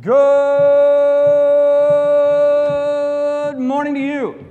Good 0.00 0.14
morning 3.58 3.92
to 3.94 4.00
you. 4.00 4.46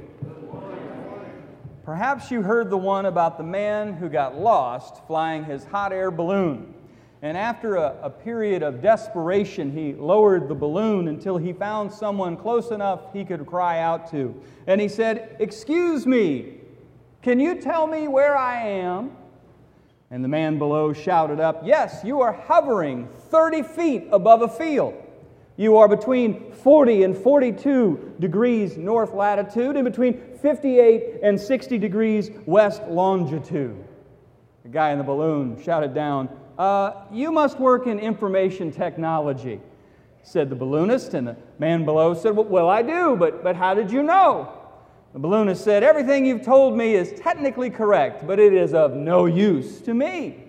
Perhaps 1.83 2.29
you 2.29 2.43
heard 2.43 2.69
the 2.69 2.77
one 2.77 3.07
about 3.07 3.39
the 3.39 3.43
man 3.43 3.93
who 3.93 4.09
got 4.09 4.37
lost 4.37 5.07
flying 5.07 5.43
his 5.43 5.63
hot 5.65 5.91
air 5.91 6.11
balloon. 6.11 6.75
And 7.23 7.35
after 7.35 7.77
a, 7.77 7.97
a, 8.03 8.11
period 8.11 8.61
of 8.61 8.79
desperation, 8.83 9.71
he 9.71 9.93
lowered 9.93 10.49
the 10.49 10.53
balloon 10.53 11.07
until 11.07 11.37
he 11.37 11.51
found 11.51 11.91
someone 11.91 12.37
close 12.37 12.69
enough 12.69 13.11
he 13.11 13.25
could 13.25 13.47
cry 13.47 13.79
out 13.79 14.11
to. 14.11 14.39
And 14.67 14.79
he 14.79 14.87
said, 14.87 15.35
Excuse 15.39 16.05
me, 16.05 16.57
can 17.23 17.39
you 17.39 17.59
tell 17.59 17.87
me 17.87 18.07
where 18.07 18.37
I 18.37 18.61
am? 18.67 19.17
And 20.11 20.23
the 20.23 20.29
man 20.29 20.59
below 20.59 20.93
shouted 20.93 21.39
up, 21.39 21.61
Yes, 21.65 22.01
you 22.03 22.21
are 22.21 22.33
hovering 22.33 23.09
30 23.29 23.63
feet 23.63 24.07
above 24.11 24.43
a 24.43 24.47
field. 24.47 25.05
You 25.59 25.75
are 25.75 25.89
between 25.89 26.53
40 26.53 27.03
and 27.03 27.17
42 27.17 28.13
degrees 28.21 28.77
north 28.77 29.13
latitude 29.13 29.75
and 29.75 29.83
between 29.83 30.37
58 30.41 31.19
and 31.21 31.37
60 31.37 31.77
degrees 31.77 32.31
west 32.45 32.83
longitude. 32.87 33.75
The 34.63 34.69
guy 34.69 34.91
in 34.91 34.99
the 34.99 35.03
balloon 35.03 35.61
shouted 35.61 35.93
down, 35.93 36.29
uh, 36.57 36.93
You 37.11 37.33
must 37.33 37.59
work 37.59 37.87
in 37.87 37.99
information 37.99 38.71
technology, 38.71 39.59
said 40.23 40.49
the 40.49 40.55
balloonist. 40.55 41.13
And 41.13 41.27
the 41.27 41.35
man 41.57 41.83
below 41.83 42.13
said, 42.13 42.37
Well, 42.37 42.69
I 42.69 42.81
do, 42.81 43.17
but, 43.17 43.43
but 43.43 43.57
how 43.57 43.73
did 43.73 43.91
you 43.91 44.01
know? 44.01 44.53
The 45.11 45.19
balloonist 45.19 45.61
said, 45.61 45.83
Everything 45.83 46.25
you've 46.25 46.45
told 46.45 46.77
me 46.77 46.95
is 46.95 47.11
technically 47.19 47.69
correct, 47.69 48.25
but 48.25 48.39
it 48.39 48.53
is 48.53 48.73
of 48.73 48.93
no 48.93 49.25
use 49.25 49.81
to 49.81 49.93
me. 49.93 50.45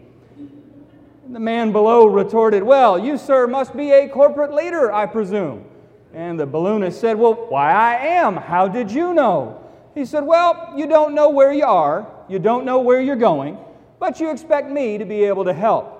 The 1.31 1.39
man 1.39 1.71
below 1.71 2.07
retorted, 2.07 2.65
Well, 2.65 2.99
you, 2.99 3.17
sir, 3.17 3.47
must 3.47 3.77
be 3.77 3.93
a 3.93 4.09
corporate 4.09 4.53
leader, 4.53 4.93
I 4.93 5.07
presume. 5.07 5.65
And 6.13 6.41
the 6.41 6.45
balloonist 6.45 7.01
said, 7.01 7.17
Well, 7.17 7.35
why, 7.49 7.71
I 7.71 7.95
am. 8.05 8.37
How 8.37 8.67
did 8.67 8.91
you 8.91 9.15
know? 9.15 9.65
He 9.95 10.05
said, 10.05 10.27
Well, 10.27 10.73
you 10.77 10.89
don't 10.89 11.15
know 11.15 11.31
where 11.31 11.53
you 11.53 11.65
are, 11.65 12.09
you 12.29 12.41
don't 12.41 12.65
know 12.65 12.81
where 12.81 13.01
you're 13.01 13.15
going, 13.15 13.59
but 14.01 14.19
you 14.19 14.33
expect 14.33 14.73
me 14.73 14.99
to 14.99 15.05
be 15.05 15.23
able 15.23 15.45
to 15.45 15.53
help. 15.53 15.99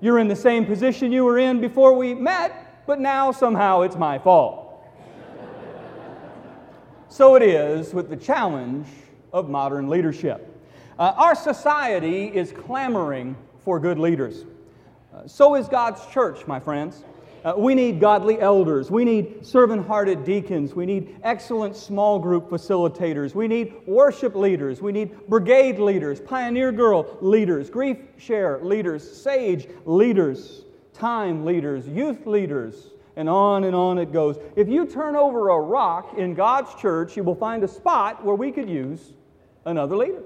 You're 0.00 0.18
in 0.18 0.26
the 0.26 0.34
same 0.34 0.66
position 0.66 1.12
you 1.12 1.24
were 1.24 1.38
in 1.38 1.60
before 1.60 1.92
we 1.92 2.12
met, 2.12 2.84
but 2.84 2.98
now 2.98 3.30
somehow 3.30 3.82
it's 3.82 3.96
my 3.96 4.18
fault. 4.18 4.84
So 7.08 7.36
it 7.36 7.42
is 7.42 7.94
with 7.94 8.08
the 8.08 8.16
challenge 8.16 8.88
of 9.32 9.48
modern 9.48 9.88
leadership. 9.88 10.48
Uh, 10.98 11.12
our 11.16 11.36
society 11.36 12.24
is 12.26 12.50
clamoring 12.50 13.36
for 13.64 13.78
good 13.78 13.98
leaders. 13.98 14.44
So 15.26 15.54
is 15.54 15.68
God's 15.68 16.04
church, 16.06 16.46
my 16.46 16.58
friends. 16.58 17.04
Uh, 17.44 17.54
we 17.56 17.74
need 17.74 17.98
godly 17.98 18.40
elders. 18.40 18.90
We 18.90 19.04
need 19.04 19.44
servant 19.44 19.86
hearted 19.86 20.24
deacons. 20.24 20.74
We 20.74 20.86
need 20.86 21.16
excellent 21.24 21.74
small 21.74 22.18
group 22.20 22.48
facilitators. 22.48 23.34
We 23.34 23.48
need 23.48 23.74
worship 23.84 24.36
leaders. 24.36 24.80
We 24.80 24.92
need 24.92 25.26
brigade 25.28 25.80
leaders, 25.80 26.20
pioneer 26.20 26.70
girl 26.70 27.18
leaders, 27.20 27.68
grief 27.68 27.98
share 28.16 28.60
leaders, 28.62 29.22
sage 29.22 29.66
leaders, 29.84 30.64
time 30.92 31.44
leaders, 31.44 31.88
youth 31.88 32.26
leaders, 32.26 32.90
and 33.16 33.28
on 33.28 33.64
and 33.64 33.74
on 33.74 33.98
it 33.98 34.12
goes. 34.12 34.38
If 34.54 34.68
you 34.68 34.86
turn 34.86 35.16
over 35.16 35.48
a 35.48 35.60
rock 35.60 36.16
in 36.16 36.34
God's 36.34 36.74
church, 36.76 37.16
you 37.16 37.24
will 37.24 37.34
find 37.34 37.64
a 37.64 37.68
spot 37.68 38.24
where 38.24 38.36
we 38.36 38.52
could 38.52 38.70
use 38.70 39.14
another 39.64 39.96
leader. 39.96 40.22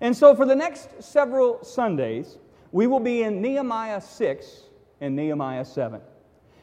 And 0.00 0.16
so, 0.16 0.34
for 0.34 0.46
the 0.46 0.56
next 0.56 1.02
several 1.02 1.62
Sundays, 1.62 2.38
we 2.72 2.86
will 2.86 3.00
be 3.00 3.22
in 3.22 3.40
Nehemiah 3.40 4.00
6 4.00 4.62
and 5.00 5.14
Nehemiah 5.14 5.64
7. 5.64 6.00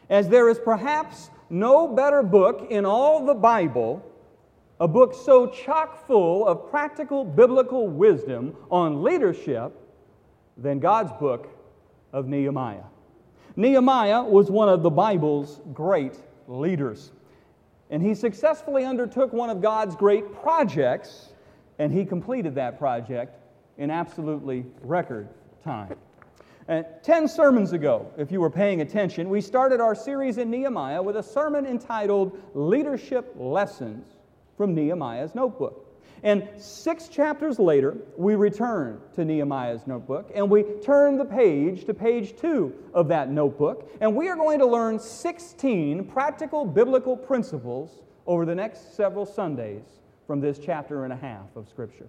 As 0.10 0.28
there 0.28 0.50
is 0.50 0.60
perhaps 0.60 1.30
no 1.50 1.88
better 1.88 2.24
book 2.24 2.68
in 2.70 2.86
all 2.86 3.26
the 3.26 3.34
Bible, 3.34 4.04
a 4.80 4.88
book 4.88 5.14
so 5.14 5.48
chock 5.48 6.06
full 6.08 6.48
of 6.48 6.70
practical 6.70 7.24
biblical 7.24 7.88
wisdom 7.88 8.56
on 8.72 9.04
leadership, 9.04 9.74
than 10.62 10.80
God's 10.80 11.12
book 11.14 11.48
of 12.12 12.28
Nehemiah. 12.28 12.84
Nehemiah 13.56 14.24
was 14.24 14.52
one 14.52 14.70
of 14.70 14.84
the 14.84 14.90
Bible's 14.90 15.62
great 15.74 16.18
leaders. 16.48 17.12
And 17.90 18.04
he 18.04 18.14
successfully 18.14 18.86
undertook 18.86 19.34
one 19.34 19.50
of 19.50 19.62
God's 19.62 19.96
great 19.96 20.42
projects, 20.42 21.30
and 21.80 21.92
he 21.92 22.06
completed 22.06 22.56
that 22.56 22.78
project 22.78 23.38
in 23.78 23.90
absolutely 23.90 24.66
record 24.82 25.30
time. 25.64 25.96
And 26.68 26.86
10 27.02 27.28
sermons 27.28 27.74
ago, 27.74 28.12
if 28.18 28.32
you 28.32 28.40
were 28.40 28.50
paying 28.50 28.82
attention, 28.82 29.30
we 29.30 29.42
started 29.42 29.82
our 29.82 29.96
series 29.96 30.38
in 30.38 30.52
Nehemiah 30.52 31.02
with 31.02 31.18
a 31.18 31.24
sermon 31.24 31.66
entitled 31.66 32.40
Leadership 32.54 33.34
Lessons 33.36 34.06
from 34.56 34.76
Nehemiah's 34.76 35.34
Notebook. 35.34 35.90
And 36.22 36.48
six 36.58 37.08
chapters 37.08 37.60
later, 37.60 37.98
we 38.18 38.36
return 38.36 39.00
to 39.16 39.24
Nehemiah's 39.24 39.88
notebook 39.88 40.32
and 40.36 40.50
we 40.50 40.64
turn 40.84 41.18
the 41.18 41.26
page 41.26 41.86
to 41.86 41.94
page 41.94 42.36
two 42.36 42.74
of 42.94 43.08
that 43.08 43.30
notebook. 43.30 43.90
And 44.02 44.16
we 44.16 44.28
are 44.28 44.36
going 44.36 44.60
to 44.60 44.66
learn 44.66 45.00
16 45.00 46.06
practical 46.06 46.66
biblical 46.66 47.16
principles 47.16 48.02
over 48.28 48.46
the 48.46 48.56
next 48.56 48.96
several 48.96 49.26
Sundays 49.26 49.86
from 50.28 50.42
this 50.42 50.60
chapter 50.60 51.06
and 51.06 51.14
a 51.14 51.16
half 51.16 51.56
of 51.56 51.68
Scripture. 51.70 52.08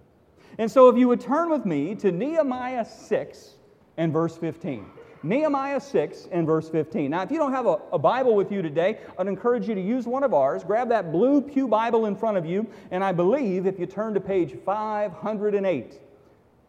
And 0.57 0.69
so, 0.69 0.89
if 0.89 0.97
you 0.97 1.07
would 1.07 1.21
turn 1.21 1.49
with 1.49 1.65
me 1.65 1.95
to 1.95 2.11
Nehemiah 2.11 2.85
6 2.85 3.55
and 3.97 4.11
verse 4.11 4.37
15. 4.37 4.85
Nehemiah 5.23 5.79
6 5.79 6.29
and 6.31 6.47
verse 6.47 6.67
15. 6.69 7.11
Now, 7.11 7.21
if 7.21 7.31
you 7.31 7.37
don't 7.37 7.51
have 7.51 7.67
a, 7.67 7.77
a, 7.93 7.99
Bible 7.99 8.35
with 8.35 8.51
you 8.51 8.63
today, 8.63 8.97
I'd 9.19 9.27
encourage 9.27 9.67
you 9.67 9.75
to 9.75 9.81
use 9.81 10.07
one 10.07 10.23
of 10.23 10.33
ours. 10.33 10.63
Grab 10.63 10.89
that 10.89 11.11
blue 11.11 11.41
Pew 11.41 11.67
Bible 11.67 12.07
in 12.07 12.15
front 12.15 12.37
of 12.37 12.45
you, 12.45 12.67
and 12.89 13.03
I 13.03 13.11
believe 13.11 13.67
if 13.67 13.79
you 13.79 13.85
turn 13.85 14.15
to 14.15 14.19
page 14.19 14.55
508, 14.65 15.99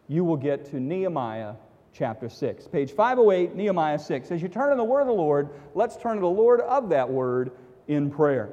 you 0.07 0.23
will 0.23 0.37
get 0.37 0.65
to 0.65 0.79
Nehemiah 0.79 1.53
chapter 1.93 2.29
6. 2.29 2.67
Page 2.67 2.91
508, 2.91 3.55
Nehemiah 3.55 3.97
6. 3.97 4.31
As 4.31 4.41
you 4.41 4.47
turn 4.47 4.69
to 4.69 4.75
the 4.75 4.83
word 4.83 5.01
of 5.01 5.07
the 5.07 5.13
Lord, 5.13 5.49
let's 5.73 5.97
turn 5.97 6.15
to 6.15 6.21
the 6.21 6.27
Lord 6.27 6.61
of 6.61 6.89
that 6.89 7.09
word 7.09 7.51
in 7.87 8.11
prayer. 8.11 8.49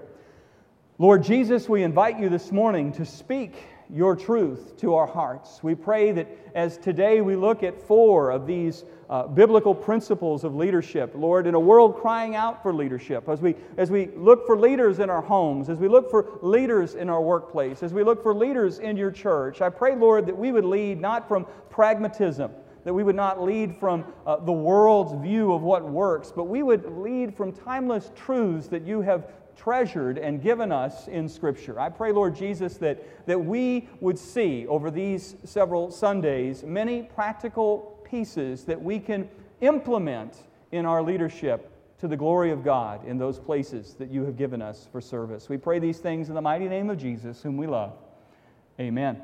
Lord 0.98 1.22
Jesus, 1.22 1.68
we 1.68 1.82
invite 1.82 2.18
you 2.18 2.30
this 2.30 2.52
morning 2.52 2.92
to 2.92 3.04
speak 3.04 3.54
your 3.92 4.14
truth 4.14 4.76
to 4.78 4.94
our 4.94 5.06
hearts. 5.06 5.62
We 5.62 5.74
pray 5.74 6.12
that 6.12 6.28
as 6.54 6.78
today 6.78 7.20
we 7.20 7.36
look 7.36 7.62
at 7.62 7.80
four 7.80 8.30
of 8.30 8.46
these 8.46 8.84
uh, 9.08 9.26
biblical 9.26 9.74
principles 9.74 10.44
of 10.44 10.54
leadership, 10.54 11.12
Lord, 11.16 11.46
in 11.46 11.54
a 11.54 11.60
world 11.60 11.96
crying 11.96 12.36
out 12.36 12.62
for 12.62 12.72
leadership, 12.72 13.28
as 13.28 13.40
we, 13.40 13.56
as 13.76 13.90
we 13.90 14.10
look 14.14 14.46
for 14.46 14.56
leaders 14.56 15.00
in 15.00 15.10
our 15.10 15.20
homes, 15.20 15.68
as 15.68 15.78
we 15.78 15.88
look 15.88 16.10
for 16.10 16.38
leaders 16.42 16.94
in 16.94 17.10
our 17.10 17.20
workplace, 17.20 17.82
as 17.82 17.92
we 17.92 18.04
look 18.04 18.22
for 18.22 18.34
leaders 18.34 18.78
in 18.78 18.96
your 18.96 19.10
church, 19.10 19.60
I 19.60 19.68
pray, 19.68 19.96
Lord, 19.96 20.26
that 20.26 20.36
we 20.36 20.52
would 20.52 20.64
lead 20.64 21.00
not 21.00 21.26
from 21.26 21.46
pragmatism, 21.70 22.52
that 22.84 22.94
we 22.94 23.02
would 23.02 23.16
not 23.16 23.42
lead 23.42 23.76
from 23.76 24.04
uh, 24.26 24.36
the 24.36 24.52
world's 24.52 25.20
view 25.20 25.52
of 25.52 25.62
what 25.62 25.82
works, 25.84 26.32
but 26.34 26.44
we 26.44 26.62
would 26.62 26.84
lead 26.96 27.36
from 27.36 27.52
timeless 27.52 28.12
truths 28.14 28.68
that 28.68 28.86
you 28.86 29.00
have 29.00 29.26
treasured 29.56 30.18
and 30.18 30.42
given 30.42 30.72
us 30.72 31.08
in 31.08 31.28
Scripture. 31.28 31.78
I 31.78 31.88
pray, 31.88 32.12
Lord 32.12 32.34
Jesus, 32.34 32.76
that, 32.78 33.26
that 33.26 33.38
we 33.38 33.88
would 34.00 34.18
see 34.18 34.66
over 34.66 34.90
these 34.90 35.36
several 35.44 35.90
Sundays 35.90 36.62
many 36.62 37.02
practical 37.02 37.98
pieces 38.04 38.64
that 38.64 38.80
we 38.80 38.98
can 38.98 39.28
implement 39.60 40.36
in 40.72 40.86
our 40.86 41.02
leadership 41.02 41.70
to 42.00 42.08
the 42.08 42.16
glory 42.16 42.50
of 42.50 42.64
God 42.64 43.06
in 43.06 43.18
those 43.18 43.38
places 43.38 43.94
that 43.94 44.10
you 44.10 44.24
have 44.24 44.36
given 44.36 44.62
us 44.62 44.88
for 44.90 45.00
service. 45.00 45.48
We 45.48 45.58
pray 45.58 45.78
these 45.78 45.98
things 45.98 46.28
in 46.28 46.34
the 46.34 46.40
mighty 46.40 46.68
name 46.68 46.88
of 46.88 46.98
Jesus, 46.98 47.42
whom 47.42 47.56
we 47.56 47.66
love. 47.66 47.92
Amen. 48.78 49.20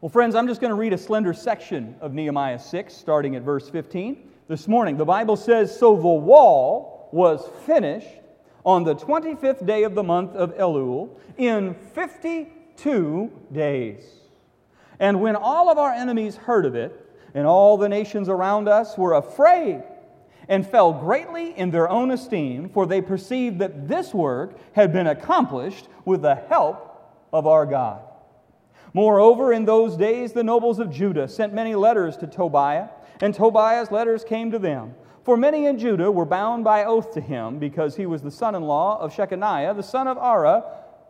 Well, 0.00 0.10
friends, 0.10 0.34
I'm 0.34 0.46
just 0.46 0.60
going 0.60 0.70
to 0.70 0.76
read 0.76 0.92
a 0.92 0.98
slender 0.98 1.32
section 1.32 1.96
of 2.00 2.12
Nehemiah 2.12 2.58
6, 2.58 2.94
starting 2.94 3.34
at 3.34 3.42
verse 3.42 3.68
15. 3.68 4.30
This 4.46 4.68
morning, 4.68 4.96
the 4.96 5.04
Bible 5.04 5.36
says 5.36 5.76
So 5.76 5.96
the 5.96 6.06
wall 6.06 7.08
was 7.12 7.48
finished 7.66 8.08
on 8.68 8.84
the 8.84 8.94
25th 8.94 9.64
day 9.64 9.82
of 9.82 9.94
the 9.94 10.02
month 10.02 10.36
of 10.36 10.54
Elul 10.58 11.08
in 11.38 11.72
52 11.94 13.32
days. 13.50 14.04
And 15.00 15.22
when 15.22 15.36
all 15.36 15.70
of 15.70 15.78
our 15.78 15.90
enemies 15.90 16.36
heard 16.36 16.66
of 16.66 16.74
it, 16.74 17.06
and 17.32 17.46
all 17.46 17.78
the 17.78 17.88
nations 17.88 18.28
around 18.28 18.68
us 18.68 18.98
were 18.98 19.14
afraid 19.14 19.82
and 20.50 20.66
fell 20.66 20.92
greatly 20.92 21.56
in 21.56 21.70
their 21.70 21.88
own 21.88 22.10
esteem, 22.10 22.68
for 22.68 22.84
they 22.84 23.00
perceived 23.00 23.58
that 23.60 23.88
this 23.88 24.12
work 24.12 24.58
had 24.74 24.92
been 24.92 25.06
accomplished 25.06 25.88
with 26.04 26.20
the 26.20 26.34
help 26.34 27.24
of 27.32 27.46
our 27.46 27.64
God. 27.64 28.02
Moreover, 28.92 29.50
in 29.50 29.64
those 29.64 29.96
days 29.96 30.34
the 30.34 30.44
nobles 30.44 30.78
of 30.78 30.90
Judah 30.90 31.26
sent 31.26 31.54
many 31.54 31.74
letters 31.74 32.18
to 32.18 32.26
Tobiah, 32.26 32.88
and 33.22 33.34
Tobiah's 33.34 33.90
letters 33.90 34.24
came 34.24 34.50
to 34.50 34.58
them. 34.58 34.94
For 35.28 35.36
many 35.36 35.66
in 35.66 35.78
Judah 35.78 36.10
were 36.10 36.24
bound 36.24 36.64
by 36.64 36.86
oath 36.86 37.12
to 37.12 37.20
him, 37.20 37.58
because 37.58 37.94
he 37.94 38.06
was 38.06 38.22
the 38.22 38.30
son 38.30 38.54
in 38.54 38.62
law 38.62 38.98
of 38.98 39.14
Shechaniah, 39.14 39.76
the 39.76 39.82
son 39.82 40.08
of 40.08 40.16
Arah, 40.16 40.64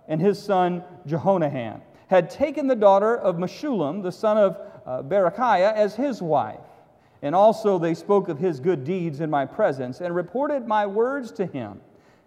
and 0.09 0.21
his 0.21 0.43
son 0.43 0.83
Jehohanan, 1.07 1.83
had 2.09 2.29
taken 2.29 2.67
the 2.67 2.75
daughter 2.75 3.17
of 3.17 3.37
Meshullam, 3.37 4.03
the 4.03 4.11
son 4.11 4.37
of 4.37 4.61
uh, 4.85 5.03
Berechiah 5.05 5.73
as 5.73 5.95
his 5.95 6.21
wife. 6.21 6.59
And 7.23 7.33
also 7.33 7.79
they 7.79 7.95
spoke 7.95 8.29
of 8.29 8.41
his 8.41 8.59
good 8.59 8.83
deeds 8.83 9.21
in 9.21 9.31
my 9.31 9.47
presence 9.47 10.01
and 10.01 10.13
reported 10.13 10.67
my 10.67 10.85
words 10.85 11.31
to 11.35 11.47
him. 11.47 11.81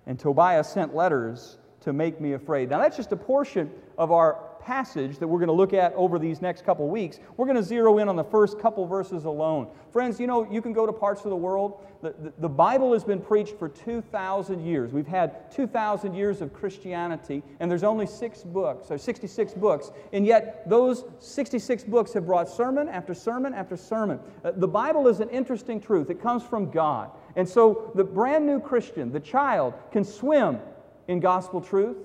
And 0.08 0.18
Tobiah 0.18 0.64
sent 0.64 0.96
letters 0.96 1.58
to 1.82 1.92
make 1.92 2.22
me 2.22 2.32
afraid. 2.32 2.70
Now, 2.70 2.80
that's 2.80 2.96
just 2.96 3.12
a 3.12 3.18
portion 3.18 3.70
of 3.98 4.14
our 4.14 4.40
passage 4.62 5.18
that 5.18 5.28
we're 5.28 5.40
going 5.40 5.48
to 5.48 5.54
look 5.54 5.74
at 5.74 5.94
over 5.94 6.20
these 6.20 6.42
next 6.42 6.64
couple 6.64 6.88
weeks, 6.88 7.20
we're 7.38 7.46
going 7.46 7.58
to 7.58 7.64
zero 7.64 7.98
in 7.98 8.08
on 8.08 8.16
the 8.16 8.24
first 8.24 8.60
couple 8.60 8.86
verses 8.86 9.26
alone. 9.26 9.68
Friends, 9.92 10.20
you 10.20 10.28
know, 10.28 10.50
you 10.52 10.62
can 10.62 10.74
go 10.74 10.86
to 10.86 10.94
parts 10.94 11.24
of 11.24 11.30
the 11.30 11.36
world. 11.36 11.86
The, 12.02 12.16
the, 12.20 12.34
the 12.40 12.50
Bible 12.50 12.94
has 12.94 13.04
been 13.04 13.22
preached 13.22 13.58
for 13.58 13.68
2,000 13.70 14.66
years. 14.66 14.94
We've 14.94 15.08
had 15.08 15.52
2,000 15.52 16.14
years 16.14 16.42
of 16.42 16.54
Christianity, 16.54 17.44
and 17.60 17.70
there's 17.70 17.84
only 17.84 18.06
six 18.06 18.44
books, 18.44 18.90
or 18.90 18.98
66 18.98 19.54
books. 19.56 19.92
And 20.14 20.26
yet, 20.26 20.68
those 20.70 21.06
66 21.20 21.84
books 21.86 22.14
have 22.14 22.26
brought 22.26 22.50
sermon 22.50 22.88
after 22.88 23.14
sermon 23.14 23.54
after 23.54 23.76
sermon. 23.76 24.20
Uh, 24.44 24.52
the 24.52 24.68
Bible 24.68 25.08
is 25.08 25.20
an 25.20 25.30
interesting 25.30 25.80
truth, 25.80 26.10
it 26.10 26.22
comes 26.22 26.44
from 26.44 26.72
God. 26.72 27.12
And 27.36 27.48
so, 27.48 27.92
the 27.96 28.04
brand 28.04 28.46
new 28.46 28.60
Christian, 28.60 29.12
the 29.12 29.20
child, 29.20 29.74
can 29.92 30.04
swim 30.04 30.60
in 31.08 31.20
gospel 31.20 31.62
truth 31.62 31.98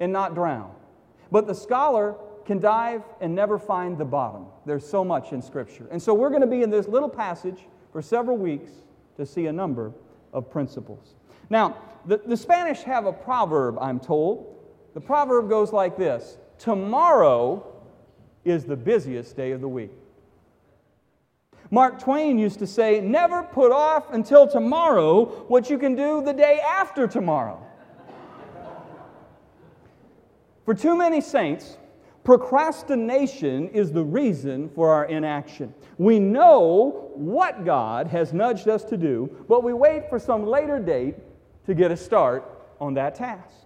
and 0.00 0.12
not 0.12 0.34
drown. 0.34 0.72
But 1.32 1.46
the 1.46 1.54
scholar 1.54 2.14
can 2.44 2.60
dive 2.60 3.02
and 3.22 3.34
never 3.34 3.58
find 3.58 3.96
the 3.96 4.04
bottom. 4.04 4.46
There's 4.66 4.86
so 4.86 5.02
much 5.02 5.32
in 5.32 5.40
Scripture. 5.40 5.88
And 5.90 6.00
so 6.00 6.12
we're 6.12 6.28
going 6.28 6.42
to 6.42 6.46
be 6.46 6.62
in 6.62 6.68
this 6.68 6.86
little 6.86 7.08
passage 7.08 7.60
for 7.90 8.02
several 8.02 8.36
weeks 8.36 8.70
to 9.16 9.24
see 9.24 9.46
a 9.46 9.52
number 9.52 9.92
of 10.34 10.50
principles. 10.50 11.14
Now, 11.48 11.78
the, 12.04 12.18
the 12.18 12.36
Spanish 12.36 12.82
have 12.82 13.06
a 13.06 13.12
proverb, 13.12 13.78
I'm 13.80 13.98
told. 13.98 14.56
The 14.92 15.00
proverb 15.00 15.48
goes 15.48 15.72
like 15.72 15.96
this 15.96 16.36
Tomorrow 16.58 17.66
is 18.44 18.66
the 18.66 18.76
busiest 18.76 19.34
day 19.34 19.52
of 19.52 19.62
the 19.62 19.68
week. 19.68 19.92
Mark 21.70 21.98
Twain 21.98 22.38
used 22.38 22.58
to 22.58 22.66
say, 22.66 23.00
Never 23.00 23.42
put 23.42 23.72
off 23.72 24.12
until 24.12 24.46
tomorrow 24.46 25.24
what 25.48 25.70
you 25.70 25.78
can 25.78 25.94
do 25.94 26.22
the 26.22 26.34
day 26.34 26.60
after 26.60 27.06
tomorrow. 27.06 27.66
For 30.64 30.74
too 30.74 30.96
many 30.96 31.20
saints, 31.20 31.76
procrastination 32.24 33.68
is 33.70 33.90
the 33.92 34.04
reason 34.04 34.68
for 34.70 34.90
our 34.90 35.06
inaction. 35.06 35.74
We 35.98 36.20
know 36.20 37.10
what 37.14 37.64
God 37.64 38.06
has 38.06 38.32
nudged 38.32 38.68
us 38.68 38.84
to 38.84 38.96
do, 38.96 39.44
but 39.48 39.64
we 39.64 39.72
wait 39.72 40.08
for 40.08 40.18
some 40.18 40.46
later 40.46 40.78
date 40.78 41.16
to 41.66 41.74
get 41.74 41.90
a 41.90 41.96
start 41.96 42.44
on 42.80 42.94
that 42.94 43.14
task. 43.14 43.56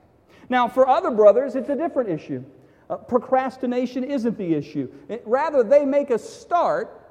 Now, 0.48 0.68
for 0.68 0.88
other 0.88 1.10
brothers, 1.10 1.54
it's 1.54 1.68
a 1.68 1.76
different 1.76 2.08
issue. 2.08 2.44
Uh, 2.88 2.96
procrastination 2.96 4.04
isn't 4.04 4.38
the 4.38 4.54
issue. 4.54 4.90
It, 5.08 5.22
rather, 5.26 5.62
they 5.62 5.84
make 5.84 6.10
a 6.10 6.18
start, 6.18 7.10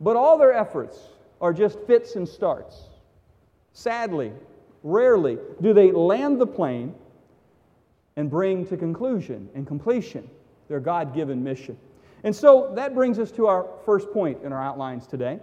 but 0.00 0.16
all 0.16 0.38
their 0.38 0.52
efforts 0.52 0.98
are 1.40 1.52
just 1.52 1.78
fits 1.86 2.14
and 2.14 2.28
starts. 2.28 2.88
Sadly, 3.72 4.32
rarely 4.82 5.38
do 5.60 5.72
they 5.72 5.92
land 5.92 6.40
the 6.40 6.46
plane 6.46 6.94
and 8.18 8.28
bring 8.28 8.66
to 8.66 8.76
conclusion 8.76 9.48
and 9.54 9.64
completion 9.64 10.28
their 10.68 10.80
God 10.80 11.14
given 11.14 11.42
mission. 11.42 11.78
And 12.24 12.34
so 12.34 12.72
that 12.74 12.92
brings 12.92 13.20
us 13.20 13.30
to 13.30 13.46
our 13.46 13.64
first 13.86 14.12
point 14.12 14.42
in 14.42 14.52
our 14.52 14.62
outlines 14.62 15.06
today. 15.06 15.38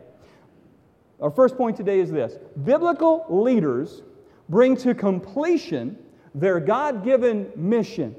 Our 1.21 1.31
first 1.31 1.55
point 1.55 1.77
today 1.77 2.01
is 2.01 2.11
this 2.11 2.37
Biblical 2.65 3.25
leaders 3.29 4.03
bring 4.49 4.75
to 4.77 4.93
completion 4.93 5.97
their 6.35 6.59
God 6.59 7.05
given 7.05 7.49
mission. 7.55 8.13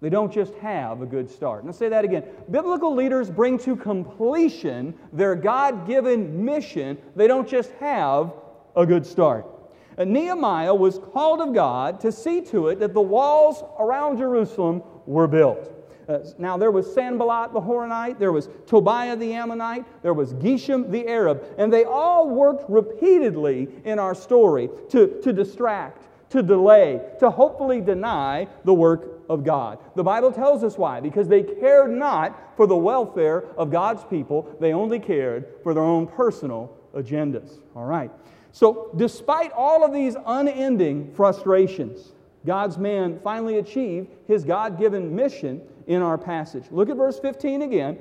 They 0.00 0.08
don't 0.08 0.32
just 0.32 0.54
have 0.56 1.02
a 1.02 1.06
good 1.06 1.28
start. 1.28 1.62
And 1.64 1.68
I'll 1.68 1.74
say 1.74 1.88
that 1.88 2.04
again. 2.04 2.22
Biblical 2.52 2.94
leaders 2.94 3.28
bring 3.28 3.58
to 3.60 3.74
completion 3.74 4.94
their 5.12 5.34
God 5.34 5.84
given 5.84 6.44
mission. 6.44 6.96
They 7.16 7.26
don't 7.26 7.48
just 7.48 7.72
have 7.80 8.34
a 8.76 8.86
good 8.86 9.04
start. 9.04 9.46
And 9.96 10.12
Nehemiah 10.12 10.74
was 10.74 10.98
called 10.98 11.40
of 11.40 11.54
God 11.54 12.00
to 12.00 12.10
see 12.10 12.40
to 12.42 12.68
it 12.68 12.80
that 12.80 12.94
the 12.94 13.00
walls 13.00 13.62
around 13.78 14.18
Jerusalem 14.18 14.82
were 15.06 15.28
built. 15.28 15.70
Uh, 16.08 16.18
now, 16.38 16.56
there 16.58 16.70
was 16.70 16.92
Sanballat 16.92 17.52
the 17.52 17.60
Horonite, 17.60 18.18
there 18.18 18.32
was 18.32 18.48
Tobiah 18.66 19.16
the 19.16 19.32
Ammonite, 19.32 19.84
there 20.02 20.12
was 20.12 20.34
Geshem 20.34 20.90
the 20.90 21.08
Arab, 21.08 21.42
and 21.56 21.72
they 21.72 21.84
all 21.84 22.28
worked 22.28 22.68
repeatedly 22.68 23.68
in 23.84 23.98
our 23.98 24.14
story 24.14 24.68
to, 24.90 25.18
to 25.22 25.32
distract, 25.32 26.06
to 26.30 26.42
delay, 26.42 27.00
to 27.20 27.30
hopefully 27.30 27.80
deny 27.80 28.46
the 28.64 28.74
work 28.74 29.22
of 29.30 29.44
God. 29.44 29.78
The 29.94 30.04
Bible 30.04 30.32
tells 30.32 30.62
us 30.62 30.76
why. 30.76 31.00
Because 31.00 31.28
they 31.28 31.42
cared 31.42 31.90
not 31.90 32.54
for 32.56 32.66
the 32.66 32.76
welfare 32.76 33.44
of 33.56 33.70
God's 33.70 34.04
people, 34.04 34.54
they 34.60 34.72
only 34.72 34.98
cared 34.98 35.46
for 35.62 35.72
their 35.72 35.84
own 35.84 36.06
personal 36.06 36.76
agendas. 36.94 37.60
All 37.74 37.86
right. 37.86 38.10
So, 38.54 38.92
despite 38.94 39.50
all 39.50 39.84
of 39.84 39.92
these 39.92 40.16
unending 40.26 41.12
frustrations, 41.12 42.12
God's 42.46 42.78
man 42.78 43.18
finally 43.24 43.58
achieved 43.58 44.12
his 44.28 44.44
God 44.44 44.78
given 44.78 45.12
mission 45.12 45.60
in 45.88 46.02
our 46.02 46.16
passage. 46.16 46.62
Look 46.70 46.88
at 46.88 46.96
verse 46.96 47.18
15 47.18 47.62
again. 47.62 47.98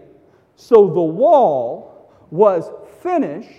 So 0.56 0.86
the 0.86 1.02
wall 1.02 2.12
was 2.30 2.70
finished 3.02 3.50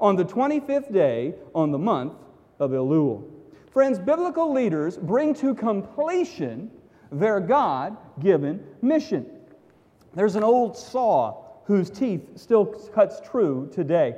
on 0.00 0.16
the 0.16 0.24
25th 0.24 0.90
day 0.90 1.34
on 1.54 1.70
the 1.70 1.78
month 1.78 2.14
of 2.58 2.70
Elul. 2.70 3.24
Friends, 3.70 3.98
biblical 3.98 4.54
leaders 4.54 4.96
bring 4.96 5.34
to 5.34 5.54
completion 5.54 6.70
their 7.10 7.40
God 7.40 7.94
given 8.20 8.64
mission. 8.80 9.26
There's 10.14 10.36
an 10.36 10.44
old 10.44 10.78
saw 10.78 11.44
whose 11.66 11.90
teeth 11.90 12.22
still 12.36 12.64
cuts 12.64 13.20
true 13.20 13.68
today. 13.70 14.16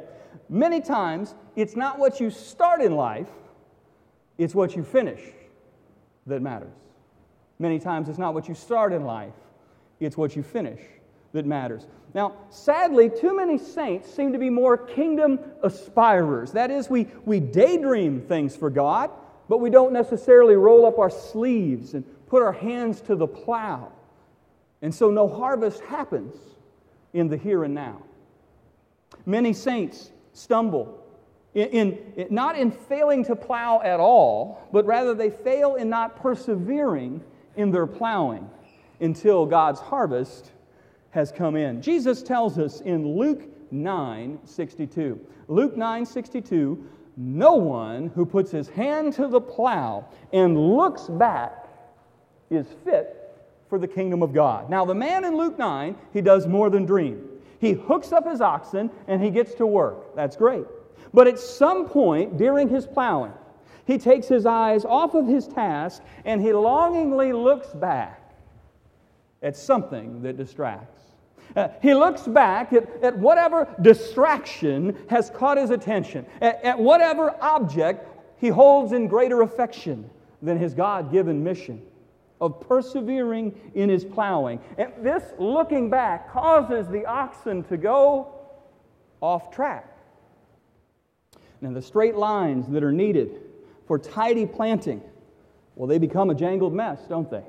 Many 0.55 0.81
times, 0.81 1.35
it's 1.57 1.75
not 1.75 1.99
what 1.99 2.21
you 2.21 2.31
start 2.31 2.81
in 2.81 2.95
life, 2.95 3.27
it's 4.39 4.55
what 4.55 4.77
you 4.77 4.85
finish 4.85 5.21
that 6.29 6.43
matters. 6.43 6.77
Many 7.59 7.81
times, 7.81 8.09
it's 8.09 8.21
not 8.21 8.35
what 8.35 8.49
you 8.49 8.55
start 8.55 8.93
in 8.93 9.05
life, 9.05 9.33
it's 9.99 10.17
what 10.17 10.37
you 10.37 10.45
finish 10.45 10.81
that 11.33 11.45
matters. 11.45 11.89
Now, 12.15 12.37
sadly, 12.51 13.11
too 13.11 13.37
many 13.37 13.59
saints 13.59 14.15
seem 14.15 14.33
to 14.33 14.39
be 14.39 14.49
more 14.49 14.77
kingdom 14.77 15.41
aspirers. 15.65 16.53
That 16.53 16.71
is, 16.71 16.89
we, 16.89 17.09
we 17.25 17.41
daydream 17.41 18.21
things 18.21 18.55
for 18.55 18.71
God, 18.71 19.11
but 19.49 19.59
we 19.59 19.71
don't 19.71 19.93
necessarily 19.93 20.55
roll 20.55 20.87
up 20.87 21.01
our 21.01 21.11
sleeves 21.11 21.95
and 21.95 22.05
put 22.29 22.45
our 22.45 22.53
hands 22.53 23.01
to 23.01 23.17
the 23.17 23.27
plow. 23.27 23.91
And 24.83 24.95
so 24.95 25.11
no 25.11 25.27
harvest 25.27 25.81
happens 25.81 26.37
in 27.13 27.27
the 27.27 27.37
here 27.37 27.65
and 27.65 27.75
now. 27.75 28.03
Many 29.27 29.53
saints 29.53 30.13
stumble. 30.35 31.01
In, 31.55 31.69
in, 32.17 32.27
not 32.31 32.59
in 32.59 32.71
failing 32.71 33.25
to 33.25 33.37
plow 33.37 33.81
at 33.83 34.01
all, 34.01 34.69
but 34.73 34.85
rather 34.85 35.15
they 35.15 35.31
fail 35.31 35.77
in 35.77 35.89
not 35.89 36.21
persevering 36.21 37.23
in 37.57 37.71
their 37.71 37.87
plowing 37.87 38.51
until 39.01 39.47
God's 39.47 39.81
harvest 39.81 40.51
has 41.11 41.31
come 41.31 41.55
in. 41.55 41.81
Jesus 41.81 42.23
tells 42.23 42.59
us 42.59 42.81
in 42.81 43.17
Luke 43.17 43.43
9 43.71 44.41
62. 44.45 45.21
Luke 45.47 45.77
9 45.77 46.07
62, 46.07 46.85
no 47.17 47.55
one 47.55 48.09
who 48.15 48.27
puts 48.27 48.51
his 48.51 48.69
hand 48.69 49.13
to 49.15 49.29
the 49.29 49.41
plow 49.41 50.09
and 50.33 50.59
looks 50.77 51.05
back 51.05 51.69
is 52.51 52.67
fit 52.85 53.21
for 53.69 53.79
the 53.79 53.89
kingdom 53.89 54.23
of 54.23 54.33
God. 54.33 54.69
Now, 54.69 54.85
the 54.85 54.95
man 54.95 55.25
in 55.25 55.37
Luke 55.37 55.59
9, 55.59 55.97
he 56.13 56.21
does 56.21 56.47
more 56.47 56.71
than 56.71 56.85
dream. 56.85 57.29
He 57.65 57.73
hooks 57.73 58.13
up 58.13 58.29
his 58.29 58.43
oxen 58.43 58.91
and 59.09 59.23
he 59.23 59.31
gets 59.31 59.55
to 59.55 59.67
work. 59.67 60.15
That's 60.15 60.37
great. 60.37 60.67
But 61.15 61.27
at 61.27 61.39
some 61.39 61.89
point 61.89 62.37
during 62.37 62.69
his 62.69 62.87
plowing, 62.87 63.33
he 63.87 63.97
takes 63.97 64.29
his 64.29 64.45
eyes 64.45 64.85
off 64.85 65.15
of 65.15 65.27
his 65.27 65.49
task 65.49 66.03
and 66.27 66.43
he 66.43 66.53
longingly 66.53 67.33
looks 67.33 67.69
back 67.69 68.21
at 69.43 69.57
something 69.57 70.21
that 70.21 70.37
distracts. 70.37 71.01
Uh, 71.57 71.69
he 71.81 71.95
looks 71.95 72.23
back 72.23 72.75
at, 72.75 73.03
at 73.03 73.17
whatever 73.17 73.67
distraction 73.81 74.95
has 75.09 75.31
caught 75.31 75.57
his 75.57 75.71
attention, 75.71 76.27
at, 76.43 76.63
at 76.63 76.79
whatever 76.79 77.35
object 77.41 78.07
he 78.37 78.49
holds 78.49 78.93
in 78.93 79.09
greater 79.09 79.41
affection 79.41 80.11
than 80.43 80.59
his 80.59 80.75
God 80.75 81.11
given 81.11 81.43
mission 81.43 81.81
of 82.41 82.61
persevering 82.61 83.55
in 83.75 83.89
his 83.89 84.05
plowing. 84.05 84.61
And 84.77 84.93
this 85.01 85.23
looking 85.39 85.91
back 85.91 86.33
causes 86.33 86.89
the 86.89 87.07
oxen 87.07 87.63
to 87.65 87.77
go 87.77 88.35
off 89.21 89.51
track. 89.51 89.91
Now, 91.61 91.73
the 91.73 91.83
straight 91.83 92.17
lines 92.17 92.67
that 92.69 92.85
are 92.85 92.93
needed 92.93 93.41
for 93.87 93.99
tidy 93.99 94.47
planting, 94.47 95.01
well, 95.77 95.87
they 95.87 95.99
become 95.99 96.31
a 96.31 96.35
jangled 96.35 96.75
mess, 96.75 97.01
don't 97.09 97.31
they? 97.31 97.45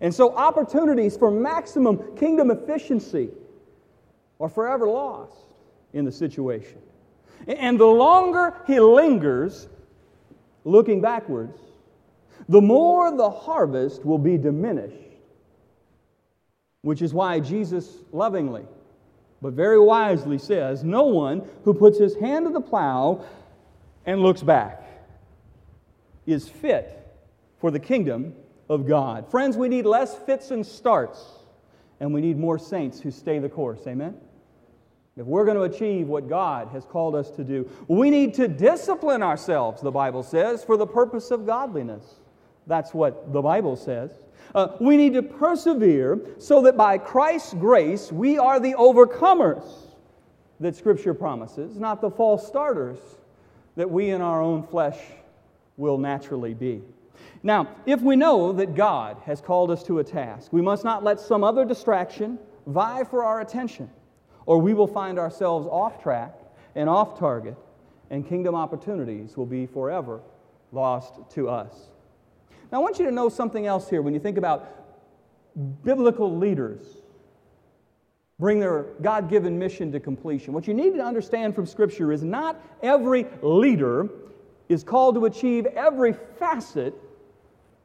And 0.00 0.14
so 0.14 0.36
opportunities 0.36 1.16
for 1.16 1.30
maximum 1.30 2.16
kingdom 2.16 2.50
efficiency 2.50 3.30
are 4.38 4.48
forever 4.48 4.86
lost 4.86 5.54
in 5.94 6.04
the 6.04 6.12
situation. 6.12 6.78
And 7.46 7.78
the 7.78 7.86
longer 7.86 8.54
he 8.66 8.80
lingers 8.80 9.68
looking 10.64 11.00
backwards, 11.00 11.58
the 12.48 12.60
more 12.60 13.16
the 13.16 13.30
harvest 13.30 14.04
will 14.04 14.18
be 14.18 14.36
diminished. 14.36 14.96
Which 16.82 17.02
is 17.02 17.12
why 17.12 17.40
Jesus 17.40 17.96
lovingly 18.12 18.64
but 19.42 19.52
very 19.52 19.78
wisely 19.78 20.38
says, 20.38 20.82
No 20.82 21.04
one 21.04 21.48
who 21.64 21.74
puts 21.74 21.98
his 21.98 22.14
hand 22.16 22.46
to 22.46 22.52
the 22.52 22.60
plow 22.60 23.24
and 24.04 24.20
looks 24.20 24.42
back 24.42 24.82
is 26.26 26.48
fit 26.48 27.06
for 27.60 27.70
the 27.70 27.78
kingdom 27.78 28.34
of 28.68 28.86
God. 28.86 29.30
Friends, 29.30 29.56
we 29.56 29.68
need 29.68 29.86
less 29.86 30.16
fits 30.16 30.50
and 30.50 30.66
starts, 30.66 31.24
and 32.00 32.12
we 32.12 32.20
need 32.20 32.38
more 32.38 32.58
saints 32.58 33.00
who 33.00 33.10
stay 33.10 33.38
the 33.38 33.48
course. 33.48 33.80
Amen? 33.86 34.16
If 35.16 35.24
we're 35.24 35.44
going 35.44 35.56
to 35.56 35.76
achieve 35.76 36.08
what 36.08 36.28
God 36.28 36.68
has 36.72 36.84
called 36.84 37.14
us 37.14 37.30
to 37.32 37.44
do, 37.44 37.70
we 37.88 38.10
need 38.10 38.34
to 38.34 38.48
discipline 38.48 39.22
ourselves, 39.22 39.80
the 39.80 39.90
Bible 39.90 40.22
says, 40.22 40.62
for 40.64 40.76
the 40.76 40.86
purpose 40.86 41.30
of 41.30 41.46
godliness. 41.46 42.04
That's 42.66 42.92
what 42.92 43.32
the 43.32 43.42
Bible 43.42 43.76
says. 43.76 44.10
Uh, 44.54 44.68
we 44.80 44.96
need 44.96 45.14
to 45.14 45.22
persevere 45.22 46.20
so 46.38 46.62
that 46.62 46.76
by 46.76 46.98
Christ's 46.98 47.54
grace 47.54 48.10
we 48.10 48.38
are 48.38 48.58
the 48.58 48.72
overcomers 48.74 49.64
that 50.60 50.74
Scripture 50.74 51.14
promises, 51.14 51.78
not 51.78 52.00
the 52.00 52.10
false 52.10 52.46
starters 52.46 52.98
that 53.76 53.90
we 53.90 54.10
in 54.10 54.20
our 54.20 54.40
own 54.40 54.62
flesh 54.62 54.98
will 55.76 55.98
naturally 55.98 56.54
be. 56.54 56.82
Now, 57.42 57.68
if 57.84 58.00
we 58.00 58.16
know 58.16 58.52
that 58.52 58.74
God 58.74 59.18
has 59.24 59.40
called 59.40 59.70
us 59.70 59.82
to 59.84 59.98
a 59.98 60.04
task, 60.04 60.52
we 60.52 60.62
must 60.62 60.84
not 60.84 61.04
let 61.04 61.20
some 61.20 61.44
other 61.44 61.64
distraction 61.64 62.38
vie 62.66 63.04
for 63.04 63.22
our 63.22 63.40
attention, 63.40 63.90
or 64.46 64.58
we 64.58 64.74
will 64.74 64.86
find 64.86 65.18
ourselves 65.18 65.66
off 65.70 66.02
track 66.02 66.34
and 66.74 66.88
off 66.88 67.18
target, 67.18 67.56
and 68.10 68.26
kingdom 68.26 68.54
opportunities 68.54 69.36
will 69.36 69.46
be 69.46 69.66
forever 69.66 70.20
lost 70.72 71.14
to 71.30 71.48
us. 71.48 71.88
Now, 72.70 72.78
I 72.78 72.80
want 72.82 72.98
you 72.98 73.04
to 73.06 73.12
know 73.12 73.28
something 73.28 73.66
else 73.66 73.88
here 73.88 74.02
when 74.02 74.14
you 74.14 74.20
think 74.20 74.38
about 74.38 74.68
biblical 75.84 76.36
leaders 76.36 76.82
bring 78.38 78.60
their 78.60 78.86
God 79.00 79.30
given 79.30 79.58
mission 79.58 79.90
to 79.92 80.00
completion. 80.00 80.52
What 80.52 80.68
you 80.68 80.74
need 80.74 80.94
to 80.94 81.02
understand 81.02 81.54
from 81.54 81.64
Scripture 81.64 82.12
is 82.12 82.22
not 82.22 82.60
every 82.82 83.26
leader 83.40 84.08
is 84.68 84.82
called 84.82 85.14
to 85.14 85.24
achieve 85.24 85.66
every 85.66 86.12
facet 86.38 86.94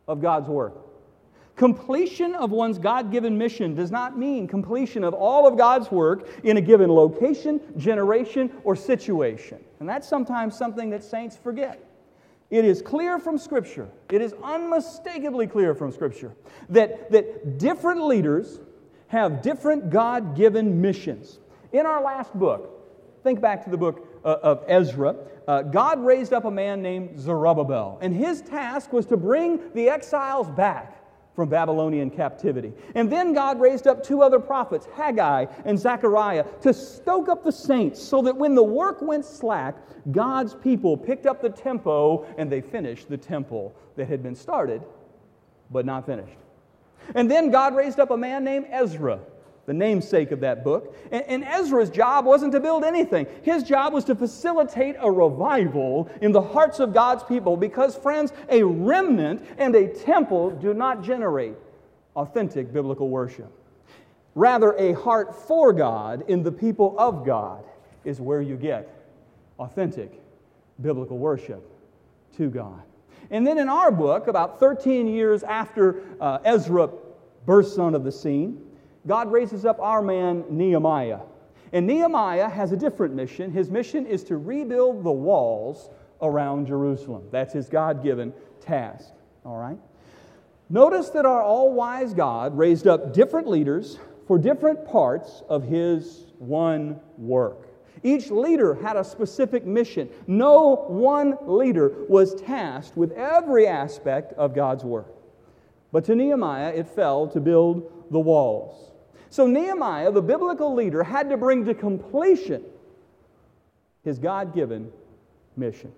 of 0.07 0.21
God's 0.21 0.49
work. 0.49 0.73
Completion 1.55 2.33
of 2.35 2.51
one's 2.51 2.79
God 2.79 3.11
given 3.11 3.37
mission 3.37 3.75
does 3.75 3.91
not 3.91 4.17
mean 4.17 4.47
completion 4.47 5.03
of 5.03 5.13
all 5.13 5.45
of 5.47 5.57
God's 5.57 5.91
work 5.91 6.27
in 6.43 6.57
a 6.57 6.61
given 6.61 6.89
location, 6.89 7.61
generation, 7.77 8.51
or 8.63 8.75
situation. 8.75 9.59
And 9.79 9.87
that's 9.87 10.07
sometimes 10.07 10.57
something 10.57 10.89
that 10.89 11.03
saints 11.03 11.37
forget. 11.37 11.79
It 12.51 12.65
is 12.65 12.81
clear 12.81 13.17
from 13.17 13.37
Scripture, 13.37 13.89
it 14.11 14.21
is 14.21 14.35
unmistakably 14.43 15.47
clear 15.47 15.73
from 15.73 15.91
Scripture, 15.91 16.35
that, 16.69 17.09
that 17.11 17.57
different 17.57 18.05
leaders 18.05 18.59
have 19.07 19.41
different 19.41 19.89
God 19.89 20.35
given 20.35 20.81
missions. 20.81 21.39
In 21.71 21.85
our 21.85 22.03
last 22.03 22.37
book, 22.37 23.23
think 23.23 23.39
back 23.39 23.63
to 23.63 23.69
the 23.69 23.77
book 23.77 24.05
uh, 24.25 24.37
of 24.43 24.65
Ezra, 24.67 25.15
uh, 25.47 25.61
God 25.61 26.03
raised 26.03 26.33
up 26.33 26.43
a 26.43 26.51
man 26.51 26.81
named 26.81 27.17
Zerubbabel, 27.17 27.97
and 28.01 28.13
his 28.13 28.41
task 28.41 28.91
was 28.91 29.05
to 29.07 29.17
bring 29.17 29.59
the 29.73 29.89
exiles 29.89 30.49
back 30.49 31.00
from 31.35 31.49
Babylonian 31.49 32.09
captivity. 32.09 32.73
And 32.93 33.11
then 33.11 33.33
God 33.33 33.59
raised 33.59 33.87
up 33.87 34.03
two 34.03 34.21
other 34.21 34.39
prophets, 34.39 34.87
Haggai 34.95 35.45
and 35.65 35.79
Zechariah, 35.79 36.45
to 36.61 36.73
stoke 36.73 37.29
up 37.29 37.43
the 37.43 37.51
saints 37.51 38.01
so 38.01 38.21
that 38.23 38.35
when 38.35 38.55
the 38.55 38.63
work 38.63 39.01
went 39.01 39.25
slack, 39.25 39.75
God's 40.11 40.53
people 40.55 40.97
picked 40.97 41.25
up 41.25 41.41
the 41.41 41.49
tempo 41.49 42.25
and 42.37 42.51
they 42.51 42.61
finished 42.61 43.09
the 43.09 43.17
temple 43.17 43.73
that 43.95 44.07
had 44.07 44.21
been 44.21 44.35
started 44.35 44.83
but 45.69 45.85
not 45.85 46.05
finished. 46.05 46.37
And 47.15 47.31
then 47.31 47.49
God 47.49 47.75
raised 47.75 47.99
up 47.99 48.11
a 48.11 48.17
man 48.17 48.43
named 48.43 48.67
Ezra 48.69 49.19
the 49.71 49.77
namesake 49.77 50.31
of 50.31 50.41
that 50.41 50.65
book. 50.65 50.93
And, 51.13 51.23
and, 51.27 51.43
Ezra's 51.45 51.89
job 51.89 52.25
wasn't 52.25 52.51
to 52.51 52.59
build 52.59 52.83
anything, 52.83 53.25
his 53.41 53.63
job 53.63 53.93
was 53.93 54.03
to 54.05 54.15
facilitate 54.15 54.97
a 54.99 55.09
revival 55.09 56.09
in 56.21 56.33
the 56.33 56.41
hearts 56.41 56.81
of 56.81 56.93
God's 56.93 57.23
people 57.23 57.55
because, 57.55 57.95
friends, 57.95 58.33
a 58.49 58.63
remnant 58.63 59.45
and 59.57 59.73
a 59.73 59.87
temple 59.87 60.51
do 60.51 60.73
not 60.73 61.01
generate 61.01 61.55
authentic 62.17 62.73
biblical 62.73 63.07
worship. 63.07 63.49
Rather, 64.35 64.73
a 64.73 64.91
heart 64.91 65.33
for 65.47 65.71
God 65.71 66.25
in 66.27 66.43
the 66.43 66.51
people 66.51 66.93
of 66.99 67.25
God 67.25 67.63
is 68.03 68.19
where 68.19 68.41
you 68.41 68.57
get 68.57 68.93
authentic 69.57 70.21
biblical 70.81 71.17
worship 71.17 71.63
to 72.35 72.49
God. 72.49 72.81
And 73.29 73.47
then 73.47 73.57
in 73.57 73.69
our 73.69 73.91
book, 73.91 74.27
about 74.27 74.59
13 74.59 75.07
years 75.07 75.43
after 75.43 76.01
uh, 76.19 76.39
Ezra 76.43 76.89
bursts 77.45 77.77
onto 77.77 77.99
the 77.99 78.11
scene, 78.11 78.70
God 79.07 79.31
raises 79.31 79.65
up 79.65 79.79
our 79.79 80.01
man 80.01 80.43
Nehemiah. 80.49 81.19
And 81.73 81.87
Nehemiah 81.87 82.49
has 82.49 82.71
a 82.71 82.77
different 82.77 83.13
mission. 83.13 83.51
His 83.51 83.69
mission 83.69 84.05
is 84.05 84.23
to 84.25 84.37
rebuild 84.37 85.03
the 85.03 85.11
walls 85.11 85.89
around 86.21 86.67
Jerusalem. 86.67 87.23
That's 87.31 87.53
his 87.53 87.69
God 87.69 88.03
given 88.03 88.33
task. 88.59 89.11
All 89.45 89.57
right? 89.57 89.77
Notice 90.69 91.09
that 91.09 91.25
our 91.25 91.41
all 91.41 91.73
wise 91.73 92.13
God 92.13 92.57
raised 92.57 92.87
up 92.87 93.13
different 93.13 93.47
leaders 93.47 93.99
for 94.27 94.37
different 94.37 94.85
parts 94.85 95.43
of 95.49 95.63
his 95.63 96.25
one 96.37 96.99
work. 97.17 97.67
Each 98.03 98.31
leader 98.31 98.73
had 98.75 98.95
a 98.97 99.03
specific 99.03 99.65
mission. 99.65 100.09
No 100.27 100.85
one 100.87 101.37
leader 101.41 102.05
was 102.07 102.35
tasked 102.35 102.97
with 102.97 103.11
every 103.11 103.67
aspect 103.67 104.33
of 104.33 104.55
God's 104.55 104.83
work. 104.83 105.13
But 105.91 106.05
to 106.05 106.15
Nehemiah, 106.15 106.73
it 106.73 106.87
fell 106.87 107.27
to 107.27 107.39
build 107.39 107.91
the 108.09 108.19
walls. 108.19 108.90
So 109.31 109.47
Nehemiah, 109.47 110.11
the 110.11 110.21
biblical 110.21 110.75
leader, 110.75 111.03
had 111.03 111.29
to 111.29 111.37
bring 111.37 111.63
to 111.65 111.73
completion 111.73 112.63
his 114.03 114.19
God 114.19 114.53
given 114.53 114.91
mission. 115.55 115.93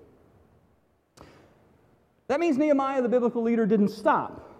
That 2.28 2.40
means 2.40 2.60
Nehemiah, 2.60 3.02
the 3.02 3.10
biblical 3.10 3.42
leader, 3.42 3.66
didn't 3.66 3.90
stop 3.90 4.52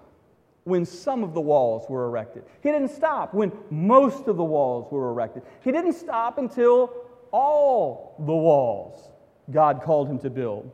when 0.64 0.86
some 0.86 1.24
of 1.24 1.36
the 1.36 1.42
walls 1.42 1.88
were 1.88 2.06
erected. 2.06 2.46
He 2.64 2.72
didn't 2.72 2.90
stop 2.90 3.36
when 3.36 3.52
most 3.70 4.28
of 4.28 4.38
the 4.38 4.44
walls 4.44 4.92
were 4.92 5.12
erected. 5.12 5.44
He 5.64 5.72
didn't 5.72 5.94
stop 5.94 6.40
until 6.40 6.92
all 7.32 8.16
the 8.18 8.34
walls 8.34 9.12
God 9.52 9.84
called 9.84 10.08
him 10.08 10.18
to 10.20 10.32
build 10.32 10.72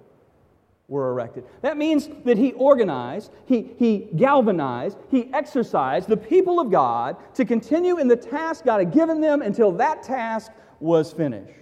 were 0.90 1.12
erected. 1.12 1.46
That 1.62 1.78
means 1.78 2.10
that 2.26 2.38
he 2.38 2.52
organized, 2.54 3.32
he, 3.46 3.72
he 3.78 4.10
galvanized, 4.16 4.98
he 5.10 5.32
exercised 5.34 6.10
the 6.10 6.18
people 6.18 6.60
of 6.60 6.72
God 6.72 7.16
to 7.36 7.46
continue 7.46 8.00
in 8.00 8.08
the 8.08 8.18
task 8.18 8.66
God 8.66 8.80
had 8.80 8.92
given 8.92 9.22
them 9.22 9.42
until 9.42 9.72
that 9.74 10.04
task 10.04 10.52
was 10.80 11.14
finished. 11.14 11.54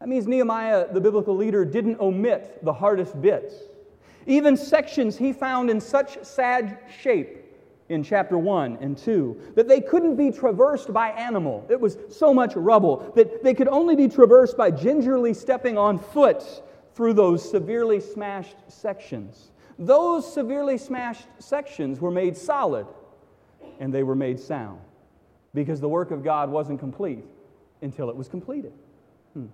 That 0.00 0.08
means 0.08 0.26
Nehemiah, 0.26 0.92
the 0.92 1.00
biblical 1.00 1.34
leader, 1.34 1.64
didn't 1.64 1.98
omit 1.98 2.62
the 2.62 2.72
hardest 2.72 3.20
bits. 3.20 3.54
Even 4.26 4.56
sections 4.56 5.16
he 5.16 5.32
found 5.32 5.70
in 5.70 5.80
such 5.80 6.22
sad 6.22 6.78
shape 7.00 7.40
in 7.88 8.02
chapter 8.02 8.38
1 8.38 8.78
and 8.80 8.96
2 8.96 9.52
that 9.54 9.68
they 9.68 9.80
couldn't 9.80 10.16
be 10.16 10.30
traversed 10.30 10.92
by 10.92 11.10
animal. 11.10 11.66
It 11.68 11.80
was 11.80 11.98
so 12.10 12.32
much 12.32 12.54
rubble 12.56 13.12
that 13.14 13.42
they 13.42 13.54
could 13.54 13.68
only 13.68 13.96
be 13.96 14.08
traversed 14.08 14.56
by 14.56 14.70
gingerly 14.70 15.34
stepping 15.34 15.76
on 15.76 15.98
foot 15.98 16.62
through 16.94 17.12
those 17.14 17.48
severely 17.48 18.00
smashed 18.00 18.56
sections. 18.68 19.50
Those 19.78 20.32
severely 20.32 20.78
smashed 20.78 21.26
sections 21.38 22.00
were 22.00 22.10
made 22.10 22.36
solid 22.36 22.86
and 23.80 23.92
they 23.92 24.02
were 24.02 24.14
made 24.14 24.38
sound 24.38 24.80
because 25.52 25.80
the 25.80 25.88
work 25.88 26.10
of 26.10 26.22
God 26.22 26.50
wasn't 26.50 26.78
complete 26.78 27.24
until 27.82 28.08
it 28.08 28.16
was 28.16 28.28
completed. 28.28 28.72
Hmm. 29.32 29.46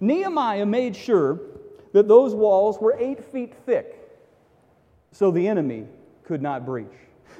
Nehemiah 0.00 0.66
made 0.66 0.94
sure 0.94 1.40
that 1.92 2.06
those 2.06 2.34
walls 2.34 2.78
were 2.78 2.96
eight 2.98 3.24
feet 3.24 3.54
thick 3.66 3.96
so 5.10 5.30
the 5.30 5.48
enemy 5.48 5.86
could 6.22 6.40
not 6.40 6.64
breach. 6.64 6.86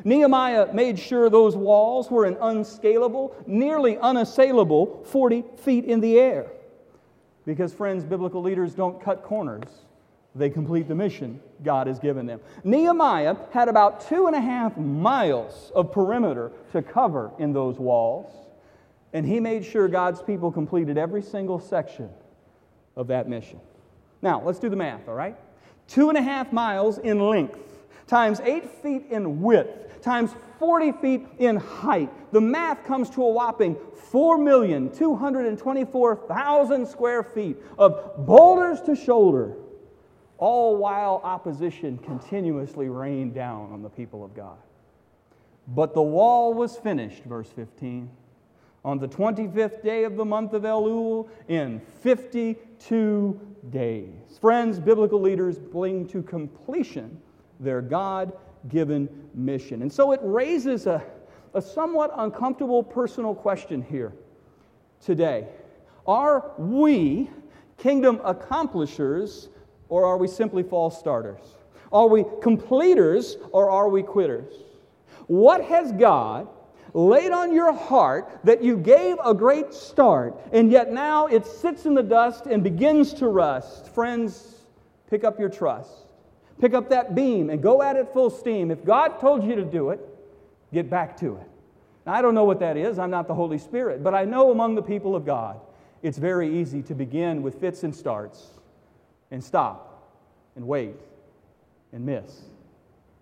Nehemiah 0.04 0.72
made 0.72 0.98
sure 0.98 1.30
those 1.30 1.56
walls 1.56 2.10
were 2.10 2.24
an 2.24 2.36
unscalable, 2.40 3.36
nearly 3.46 3.98
unassailable 3.98 5.04
40 5.04 5.44
feet 5.58 5.84
in 5.84 6.00
the 6.00 6.18
air. 6.18 6.50
Because, 7.50 7.74
friends, 7.74 8.04
biblical 8.04 8.40
leaders 8.40 8.74
don't 8.74 9.02
cut 9.02 9.24
corners, 9.24 9.64
they 10.36 10.48
complete 10.48 10.86
the 10.86 10.94
mission 10.94 11.40
God 11.64 11.88
has 11.88 11.98
given 11.98 12.24
them. 12.24 12.38
Nehemiah 12.62 13.34
had 13.50 13.68
about 13.68 14.06
two 14.08 14.28
and 14.28 14.36
a 14.36 14.40
half 14.40 14.76
miles 14.76 15.72
of 15.74 15.90
perimeter 15.90 16.52
to 16.70 16.80
cover 16.80 17.32
in 17.40 17.52
those 17.52 17.76
walls, 17.76 18.32
and 19.12 19.26
he 19.26 19.40
made 19.40 19.64
sure 19.64 19.88
God's 19.88 20.22
people 20.22 20.52
completed 20.52 20.96
every 20.96 21.22
single 21.22 21.58
section 21.58 22.08
of 22.94 23.08
that 23.08 23.28
mission. 23.28 23.58
Now, 24.22 24.40
let's 24.44 24.60
do 24.60 24.68
the 24.68 24.76
math, 24.76 25.08
all 25.08 25.16
right? 25.16 25.36
Two 25.88 26.08
and 26.08 26.16
a 26.16 26.22
half 26.22 26.52
miles 26.52 26.98
in 26.98 27.18
length 27.18 27.58
times 28.06 28.38
eight 28.44 28.70
feet 28.80 29.06
in 29.10 29.40
width 29.40 30.00
times 30.02 30.30
40 30.60 30.92
feet 30.92 31.26
in 31.38 31.56
height. 31.56 32.08
The 32.32 32.40
math 32.40 32.84
comes 32.84 33.10
to 33.10 33.24
a 33.24 33.30
whopping 33.30 33.74
4,224,000 34.12 36.86
square 36.86 37.22
feet 37.22 37.56
of 37.78 38.26
boulders 38.26 38.82
to 38.82 38.94
shoulder, 38.94 39.54
all 40.36 40.76
while 40.76 41.22
opposition 41.24 41.96
continuously 41.98 42.90
rained 42.90 43.32
down 43.34 43.72
on 43.72 43.80
the 43.82 43.88
people 43.88 44.22
of 44.22 44.34
God. 44.34 44.58
But 45.66 45.94
the 45.94 46.02
wall 46.02 46.52
was 46.52 46.76
finished, 46.76 47.24
verse 47.24 47.48
15, 47.48 48.10
on 48.84 48.98
the 48.98 49.08
25th 49.08 49.82
day 49.82 50.04
of 50.04 50.16
the 50.16 50.26
month 50.26 50.52
of 50.52 50.64
Elul 50.64 51.30
in 51.48 51.80
52 52.02 53.40
days. 53.70 54.38
Friends, 54.40 54.78
biblical 54.78 55.22
leaders 55.22 55.58
bring 55.58 56.06
to 56.08 56.22
completion 56.22 57.18
their 57.60 57.80
God 57.80 58.34
given 58.68 59.08
mission. 59.34 59.82
And 59.82 59.92
so 59.92 60.12
it 60.12 60.20
raises 60.22 60.86
a, 60.86 61.02
a 61.54 61.62
somewhat 61.62 62.12
uncomfortable 62.16 62.82
personal 62.82 63.34
question 63.34 63.82
here 63.82 64.12
today. 65.04 65.46
Are 66.06 66.52
we 66.58 67.30
kingdom 67.78 68.20
accomplishers 68.24 69.48
or 69.88 70.04
are 70.04 70.16
we 70.16 70.28
simply 70.28 70.62
false 70.62 70.98
starters? 70.98 71.40
Are 71.92 72.08
we 72.08 72.24
completers 72.42 73.36
or 73.52 73.70
are 73.70 73.88
we 73.88 74.02
quitters? 74.02 74.54
What 75.26 75.64
has 75.64 75.92
God 75.92 76.48
laid 76.94 77.32
on 77.32 77.54
your 77.54 77.72
heart 77.72 78.40
that 78.44 78.62
you 78.62 78.76
gave 78.76 79.16
a 79.24 79.34
great 79.34 79.72
start, 79.72 80.40
and 80.52 80.70
yet 80.70 80.92
now 80.92 81.26
it 81.26 81.46
sits 81.46 81.86
in 81.86 81.94
the 81.94 82.02
dust 82.02 82.46
and 82.46 82.62
begins 82.62 83.14
to 83.14 83.28
rust. 83.28 83.88
Friends, 83.88 84.56
pick 85.08 85.24
up 85.24 85.38
your 85.38 85.48
trust. 85.48 86.09
Pick 86.60 86.74
up 86.74 86.90
that 86.90 87.14
beam 87.14 87.48
and 87.50 87.62
go 87.62 87.82
at 87.82 87.96
it 87.96 88.12
full 88.12 88.30
steam. 88.30 88.70
If 88.70 88.84
God 88.84 89.18
told 89.18 89.42
you 89.44 89.54
to 89.56 89.64
do 89.64 89.90
it, 89.90 90.00
get 90.72 90.90
back 90.90 91.16
to 91.20 91.36
it. 91.36 91.48
Now, 92.06 92.14
I 92.14 92.22
don't 92.22 92.34
know 92.34 92.44
what 92.44 92.60
that 92.60 92.76
is. 92.76 92.98
I'm 92.98 93.10
not 93.10 93.26
the 93.26 93.34
Holy 93.34 93.58
Spirit. 93.58 94.02
But 94.02 94.14
I 94.14 94.24
know 94.24 94.50
among 94.50 94.74
the 94.74 94.82
people 94.82 95.16
of 95.16 95.24
God, 95.24 95.60
it's 96.02 96.18
very 96.18 96.60
easy 96.60 96.82
to 96.82 96.94
begin 96.94 97.42
with 97.42 97.60
fits 97.60 97.82
and 97.82 97.94
starts 97.94 98.48
and 99.30 99.42
stop 99.42 100.12
and 100.56 100.66
wait 100.66 100.96
and 101.92 102.04
miss 102.04 102.42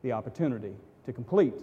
the 0.02 0.12
opportunity 0.12 0.74
to 1.06 1.12
complete 1.12 1.54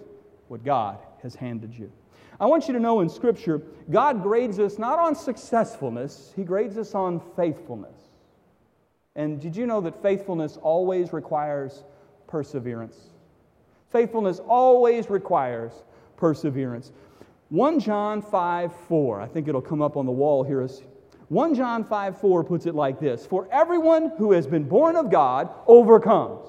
what 0.47 0.63
God 0.63 0.97
has 1.23 1.35
handed 1.35 1.73
you. 1.77 1.91
I 2.39 2.45
want 2.45 2.67
you 2.67 2.73
to 2.73 2.79
know 2.79 2.99
in 2.99 3.09
Scripture, 3.09 3.61
God 3.89 4.21
grades 4.21 4.59
us 4.59 4.77
not 4.77 4.99
on 4.99 5.15
successfulness, 5.15 6.33
He 6.35 6.43
grades 6.43 6.77
us 6.77 6.93
on 6.93 7.21
faithfulness. 7.35 7.95
And 9.15 9.39
did 9.39 9.55
you 9.55 9.65
know 9.65 9.81
that 9.81 10.01
faithfulness 10.01 10.57
always 10.57 11.13
requires 11.13 11.83
perseverance? 12.27 12.97
Faithfulness 13.91 14.39
always 14.39 15.09
requires 15.09 15.71
perseverance. 16.17 16.91
1 17.49 17.79
John 17.79 18.21
5 18.21 18.75
4, 18.87 19.21
I 19.21 19.27
think 19.27 19.47
it'll 19.47 19.61
come 19.61 19.81
up 19.81 19.95
on 19.95 20.05
the 20.05 20.11
wall 20.11 20.43
here. 20.43 20.67
1 21.29 21.55
John 21.55 21.83
5 21.83 22.19
4 22.19 22.43
puts 22.43 22.65
it 22.65 22.75
like 22.75 22.99
this 22.99 23.25
For 23.25 23.47
everyone 23.51 24.11
who 24.17 24.31
has 24.33 24.47
been 24.47 24.63
born 24.65 24.95
of 24.95 25.09
God 25.09 25.49
overcomes. 25.67 26.47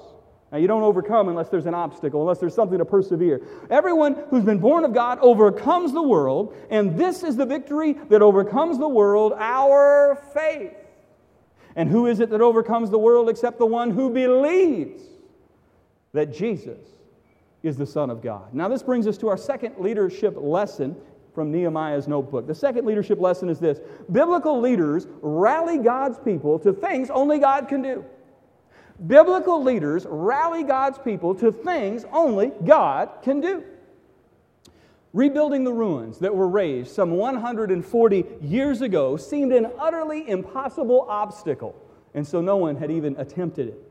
Now, 0.51 0.59
you 0.59 0.67
don't 0.67 0.83
overcome 0.83 1.27
unless 1.27 1.49
there's 1.49 1.65
an 1.65 1.73
obstacle, 1.73 2.21
unless 2.21 2.39
there's 2.39 2.55
something 2.55 2.77
to 2.77 2.85
persevere. 2.85 3.41
Everyone 3.69 4.15
who's 4.29 4.45
been 4.45 4.59
born 4.59 4.85
of 4.85 4.93
God 4.93 5.19
overcomes 5.19 5.91
the 5.91 6.01
world, 6.01 6.55
and 6.69 6.97
this 6.97 7.21
is 7.23 7.35
the 7.35 7.45
victory 7.45 7.93
that 8.07 8.21
overcomes 8.21 8.77
the 8.77 8.87
world 8.87 9.33
our 9.37 10.21
faith. 10.33 10.86
And 11.77 11.87
who 11.87 12.07
is 12.07 12.19
it 12.19 12.31
that 12.31 12.41
overcomes 12.41 12.89
the 12.89 12.97
world 12.97 13.29
except 13.29 13.59
the 13.59 13.65
one 13.65 13.91
who 13.91 14.09
believes 14.09 15.03
that 16.11 16.33
Jesus 16.33 16.79
is 17.61 17.77
the 17.77 17.85
Son 17.85 18.09
of 18.09 18.21
God? 18.21 18.51
Now, 18.51 18.67
this 18.67 18.81
brings 18.81 19.05
us 19.05 19.15
to 19.19 19.29
our 19.29 19.37
second 19.37 19.75
leadership 19.77 20.33
lesson 20.35 20.95
from 21.35 21.51
Nehemiah's 21.51 22.07
notebook. 22.07 22.47
The 22.47 22.55
second 22.55 22.87
leadership 22.87 23.19
lesson 23.19 23.47
is 23.47 23.59
this 23.59 23.79
Biblical 24.11 24.59
leaders 24.59 25.05
rally 25.21 25.77
God's 25.77 26.17
people 26.17 26.57
to 26.59 26.73
things 26.73 27.11
only 27.11 27.37
God 27.37 27.67
can 27.67 27.83
do. 27.83 28.03
Biblical 29.05 29.61
leaders 29.61 30.07
rally 30.09 30.63
God's 30.63 30.97
people 30.97 31.35
to 31.35 31.51
things 31.51 32.05
only 32.11 32.53
God 32.65 33.09
can 33.21 33.39
do. 33.39 33.63
Rebuilding 35.17 35.63
the 35.63 35.73
ruins 35.73 36.19
that 36.19 36.35
were 36.35 36.47
raised 36.47 36.91
some 36.91 37.09
140 37.09 38.25
years 38.39 38.83
ago 38.83 39.17
seemed 39.17 39.51
an 39.51 39.67
utterly 39.79 40.29
impossible 40.29 41.07
obstacle, 41.09 41.75
and 42.13 42.25
so 42.27 42.39
no 42.39 42.57
one 42.57 42.75
had 42.75 42.91
even 42.91 43.15
attempted 43.17 43.69
it. 43.69 43.81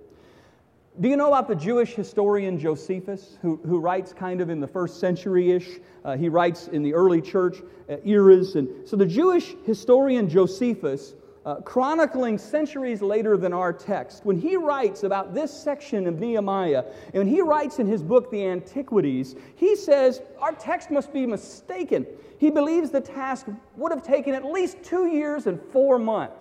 Do 1.01 1.09
you 1.09 1.17
know 1.17 1.27
about 1.27 1.49
the 1.49 1.57
Jewish 1.57 1.95
historian 1.95 2.61
Josephus, 2.61 3.39
who, 3.43 3.57
who 3.67 3.81
writes 3.81 4.13
kind 4.13 4.41
of 4.41 4.51
in 4.51 4.61
the 4.61 4.69
first 4.69 5.01
century 5.01 5.51
ish? 5.51 5.81
Uh, 6.05 6.17
he 6.17 6.29
writes 6.29 6.69
in 6.69 6.85
the 6.85 6.95
early 6.95 7.21
church 7.21 7.57
uh, 7.91 7.97
eras. 8.05 8.55
And 8.55 8.89
so 8.89 8.95
the 8.95 9.05
Jewish 9.05 9.53
historian 9.65 10.29
Josephus 10.29 11.15
uh, 11.47 11.61
chronicling 11.61 12.37
centuries 12.37 13.01
later 13.01 13.37
than 13.37 13.53
our 13.53 13.73
text, 13.73 14.27
when 14.27 14.37
he 14.37 14.57
writes 14.57 15.05
about 15.05 15.33
this 15.33 15.53
section 15.53 16.09
of 16.09 16.19
Nehemiah, 16.19 16.85
and 17.07 17.15
when 17.15 17.29
he 17.29 17.41
writes 17.41 17.79
in 17.79 17.87
his 17.87 18.03
book, 18.03 18.33
The 18.33 18.45
Antiquities, 18.45 19.37
he 19.55 19.77
says 19.77 20.21
our 20.41 20.53
text 20.53 20.91
must 20.91 21.13
be 21.13 21.25
mistaken. 21.25 22.05
He 22.39 22.51
believes 22.51 22.91
the 22.91 23.01
task 23.01 23.47
would 23.77 23.93
have 23.93 24.03
taken 24.03 24.35
at 24.35 24.45
least 24.45 24.83
two 24.83 25.07
years 25.07 25.47
and 25.47 25.61
four 25.73 26.01
months. 26.01 26.35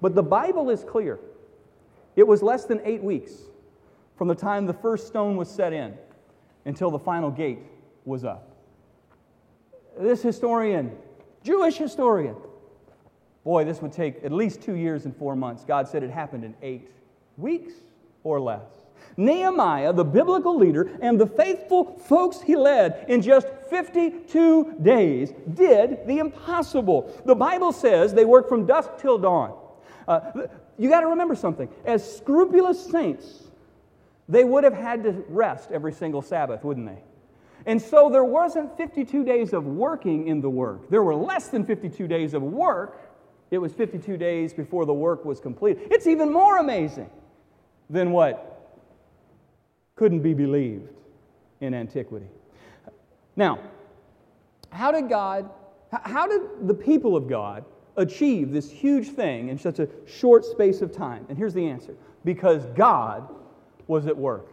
But 0.00 0.16
the 0.16 0.24
Bible 0.24 0.70
is 0.70 0.82
clear. 0.82 1.20
It 2.16 2.26
was 2.26 2.42
less 2.42 2.64
than 2.64 2.80
eight 2.84 3.02
weeks 3.02 3.32
from 4.18 4.26
the 4.26 4.34
time 4.34 4.66
the 4.66 4.74
first 4.74 5.06
stone 5.06 5.36
was 5.36 5.48
set 5.48 5.72
in 5.72 5.96
until 6.64 6.90
the 6.90 6.98
final 6.98 7.30
gate 7.30 7.60
was 8.04 8.24
up. 8.24 8.56
This 9.96 10.20
historian, 10.20 10.96
Jewish 11.44 11.76
historian, 11.76 12.34
Boy, 13.44 13.64
this 13.64 13.82
would 13.82 13.92
take 13.92 14.22
at 14.24 14.32
least 14.32 14.62
two 14.62 14.74
years 14.74 15.04
and 15.04 15.16
four 15.16 15.34
months. 15.34 15.64
God 15.64 15.88
said 15.88 16.02
it 16.02 16.10
happened 16.10 16.44
in 16.44 16.54
eight 16.62 16.90
weeks 17.36 17.72
or 18.22 18.40
less. 18.40 18.62
Nehemiah, 19.16 19.92
the 19.92 20.04
biblical 20.04 20.56
leader, 20.56 20.90
and 21.00 21.20
the 21.20 21.26
faithful 21.26 21.98
folks 21.98 22.40
he 22.40 22.56
led 22.56 23.04
in 23.08 23.20
just 23.20 23.48
52 23.68 24.76
days 24.80 25.32
did 25.54 26.06
the 26.06 26.18
impossible. 26.18 27.12
The 27.24 27.34
Bible 27.34 27.72
says 27.72 28.14
they 28.14 28.24
worked 28.24 28.48
from 28.48 28.64
dusk 28.64 28.90
till 28.98 29.18
dawn. 29.18 29.54
Uh, 30.08 30.20
you 30.78 30.88
got 30.88 31.00
to 31.00 31.08
remember 31.08 31.34
something. 31.34 31.68
As 31.84 32.16
scrupulous 32.16 32.84
saints, 32.84 33.44
they 34.28 34.44
would 34.44 34.64
have 34.64 34.74
had 34.74 35.02
to 35.04 35.24
rest 35.28 35.70
every 35.70 35.92
single 35.92 36.22
Sabbath, 36.22 36.64
wouldn't 36.64 36.86
they? 36.86 36.98
And 37.66 37.80
so 37.80 38.08
there 38.10 38.24
wasn't 38.24 38.76
52 38.76 39.24
days 39.24 39.52
of 39.52 39.66
working 39.66 40.26
in 40.26 40.40
the 40.40 40.50
work. 40.50 40.90
There 40.90 41.02
were 41.02 41.14
less 41.14 41.48
than 41.48 41.64
52 41.64 42.08
days 42.08 42.34
of 42.34 42.42
work 42.42 42.98
it 43.52 43.58
was 43.58 43.74
52 43.74 44.16
days 44.16 44.54
before 44.54 44.86
the 44.86 44.94
work 44.94 45.26
was 45.26 45.38
complete. 45.38 45.78
It's 45.90 46.06
even 46.06 46.32
more 46.32 46.56
amazing 46.56 47.10
than 47.90 48.10
what 48.10 48.80
couldn't 49.94 50.20
be 50.20 50.32
believed 50.32 50.88
in 51.60 51.74
antiquity. 51.74 52.26
Now, 53.36 53.58
how 54.70 54.90
did 54.90 55.10
God, 55.10 55.50
how 55.92 56.26
did 56.26 56.66
the 56.66 56.72
people 56.72 57.14
of 57.14 57.28
God 57.28 57.66
achieve 57.98 58.52
this 58.52 58.70
huge 58.70 59.08
thing 59.10 59.50
in 59.50 59.58
such 59.58 59.80
a 59.80 59.88
short 60.06 60.46
space 60.46 60.80
of 60.80 60.90
time? 60.90 61.26
And 61.28 61.36
here's 61.36 61.52
the 61.52 61.68
answer 61.68 61.94
because 62.24 62.64
God 62.74 63.28
was 63.86 64.06
at 64.06 64.16
work. 64.16 64.48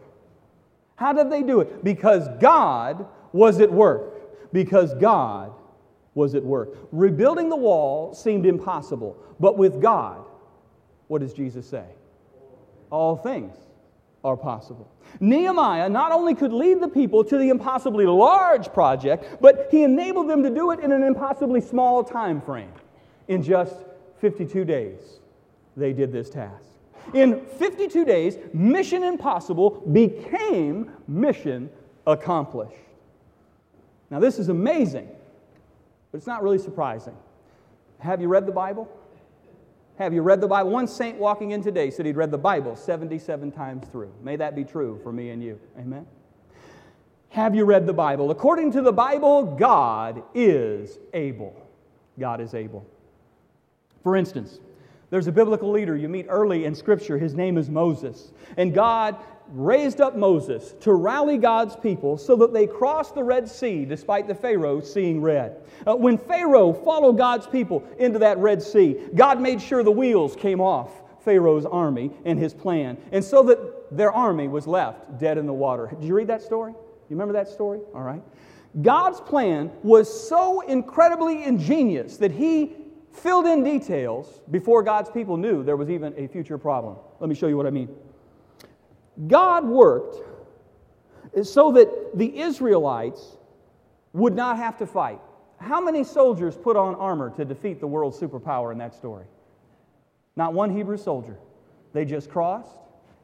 How 0.96 1.14
did 1.14 1.30
they 1.30 1.42
do 1.42 1.60
it? 1.60 1.82
Because 1.82 2.28
God 2.38 3.06
was 3.32 3.60
at 3.60 3.72
work. 3.72 4.52
Because 4.52 4.92
God 4.96 5.52
was 6.14 6.34
at 6.34 6.44
work. 6.44 6.76
Rebuilding 6.92 7.48
the 7.48 7.56
wall 7.56 8.14
seemed 8.14 8.46
impossible, 8.46 9.16
but 9.38 9.56
with 9.56 9.80
God, 9.80 10.24
what 11.08 11.20
does 11.20 11.32
Jesus 11.32 11.66
say? 11.68 11.84
All 12.90 13.16
things 13.16 13.56
are 14.24 14.36
possible. 14.36 14.90
Nehemiah 15.18 15.88
not 15.88 16.12
only 16.12 16.34
could 16.34 16.52
lead 16.52 16.80
the 16.80 16.88
people 16.88 17.24
to 17.24 17.38
the 17.38 17.48
impossibly 17.48 18.06
large 18.06 18.72
project, 18.72 19.40
but 19.40 19.68
he 19.70 19.82
enabled 19.82 20.28
them 20.28 20.42
to 20.42 20.50
do 20.50 20.70
it 20.72 20.80
in 20.80 20.92
an 20.92 21.02
impossibly 21.02 21.60
small 21.60 22.04
time 22.04 22.40
frame. 22.40 22.72
In 23.28 23.42
just 23.42 23.76
52 24.20 24.64
days, 24.64 25.20
they 25.76 25.92
did 25.92 26.12
this 26.12 26.28
task. 26.28 26.64
In 27.14 27.44
52 27.46 28.04
days, 28.04 28.36
mission 28.52 29.02
impossible 29.02 29.82
became 29.92 30.90
mission 31.08 31.70
accomplished. 32.06 32.76
Now, 34.10 34.20
this 34.20 34.38
is 34.38 34.48
amazing 34.48 35.08
but 36.10 36.18
it's 36.18 36.26
not 36.26 36.42
really 36.42 36.58
surprising. 36.58 37.14
Have 37.98 38.20
you 38.20 38.28
read 38.28 38.46
the 38.46 38.52
Bible? 38.52 38.88
Have 39.98 40.14
you 40.14 40.22
read 40.22 40.40
the 40.40 40.48
Bible? 40.48 40.70
One 40.70 40.86
saint 40.86 41.18
walking 41.18 41.50
in 41.50 41.62
today 41.62 41.90
said 41.90 42.06
he'd 42.06 42.16
read 42.16 42.30
the 42.30 42.38
Bible 42.38 42.74
77 42.74 43.52
times 43.52 43.86
through. 43.88 44.10
May 44.22 44.36
that 44.36 44.56
be 44.56 44.64
true 44.64 44.98
for 45.02 45.12
me 45.12 45.30
and 45.30 45.42
you. 45.42 45.60
Amen. 45.78 46.06
Have 47.28 47.54
you 47.54 47.64
read 47.64 47.86
the 47.86 47.92
Bible? 47.92 48.30
According 48.30 48.72
to 48.72 48.82
the 48.82 48.92
Bible, 48.92 49.44
God 49.44 50.22
is 50.34 50.98
able. 51.12 51.54
God 52.18 52.40
is 52.40 52.54
able. 52.54 52.84
For 54.02 54.16
instance, 54.16 54.58
there's 55.10 55.26
a 55.26 55.32
biblical 55.32 55.70
leader 55.70 55.96
you 55.96 56.08
meet 56.08 56.26
early 56.28 56.64
in 56.64 56.74
Scripture. 56.74 57.18
His 57.18 57.34
name 57.34 57.58
is 57.58 57.68
Moses. 57.68 58.32
And 58.56 58.72
God 58.72 59.16
raised 59.52 60.00
up 60.00 60.16
Moses 60.16 60.74
to 60.80 60.92
rally 60.92 61.36
God's 61.36 61.74
people 61.74 62.16
so 62.16 62.36
that 62.36 62.52
they 62.52 62.66
crossed 62.66 63.16
the 63.16 63.24
Red 63.24 63.48
Sea 63.48 63.84
despite 63.84 64.28
the 64.28 64.34
Pharaoh 64.34 64.80
seeing 64.80 65.20
red. 65.20 65.56
Uh, 65.86 65.96
when 65.96 66.16
Pharaoh 66.16 66.72
followed 66.72 67.18
God's 67.18 67.48
people 67.48 67.82
into 67.98 68.20
that 68.20 68.38
Red 68.38 68.62
Sea, 68.62 68.96
God 69.14 69.40
made 69.40 69.60
sure 69.60 69.82
the 69.82 69.90
wheels 69.90 70.36
came 70.36 70.60
off 70.60 70.90
Pharaoh's 71.24 71.66
army 71.66 72.10
and 72.24 72.38
his 72.38 72.54
plan, 72.54 72.96
and 73.12 73.22
so 73.24 73.42
that 73.42 73.96
their 73.96 74.12
army 74.12 74.48
was 74.48 74.66
left 74.66 75.18
dead 75.18 75.38
in 75.38 75.46
the 75.46 75.52
water. 75.52 75.88
Did 75.88 76.04
you 76.04 76.14
read 76.14 76.28
that 76.28 76.42
story? 76.42 76.72
You 76.72 77.16
remember 77.16 77.34
that 77.34 77.48
story? 77.48 77.80
All 77.94 78.02
right. 78.02 78.22
God's 78.82 79.20
plan 79.20 79.70
was 79.82 80.28
so 80.28 80.60
incredibly 80.60 81.42
ingenious 81.42 82.18
that 82.18 82.30
He 82.30 82.76
filled 83.12 83.46
in 83.46 83.64
details 83.64 84.40
before 84.50 84.82
God's 84.82 85.10
people 85.10 85.36
knew 85.36 85.62
there 85.62 85.76
was 85.76 85.90
even 85.90 86.14
a 86.16 86.26
future 86.28 86.58
problem. 86.58 86.96
Let 87.18 87.28
me 87.28 87.34
show 87.34 87.46
you 87.46 87.56
what 87.56 87.66
I 87.66 87.70
mean. 87.70 87.88
God 89.26 89.64
worked 89.64 90.16
so 91.42 91.72
that 91.72 92.16
the 92.16 92.40
Israelites 92.40 93.36
would 94.12 94.34
not 94.34 94.56
have 94.56 94.78
to 94.78 94.86
fight. 94.86 95.20
How 95.58 95.80
many 95.80 96.04
soldiers 96.04 96.56
put 96.56 96.76
on 96.76 96.94
armor 96.94 97.30
to 97.36 97.44
defeat 97.44 97.80
the 97.80 97.86
world's 97.86 98.18
superpower 98.18 98.72
in 98.72 98.78
that 98.78 98.94
story? 98.94 99.26
Not 100.36 100.54
one 100.54 100.74
Hebrew 100.74 100.96
soldier. 100.96 101.36
They 101.92 102.04
just 102.04 102.30
crossed, 102.30 102.76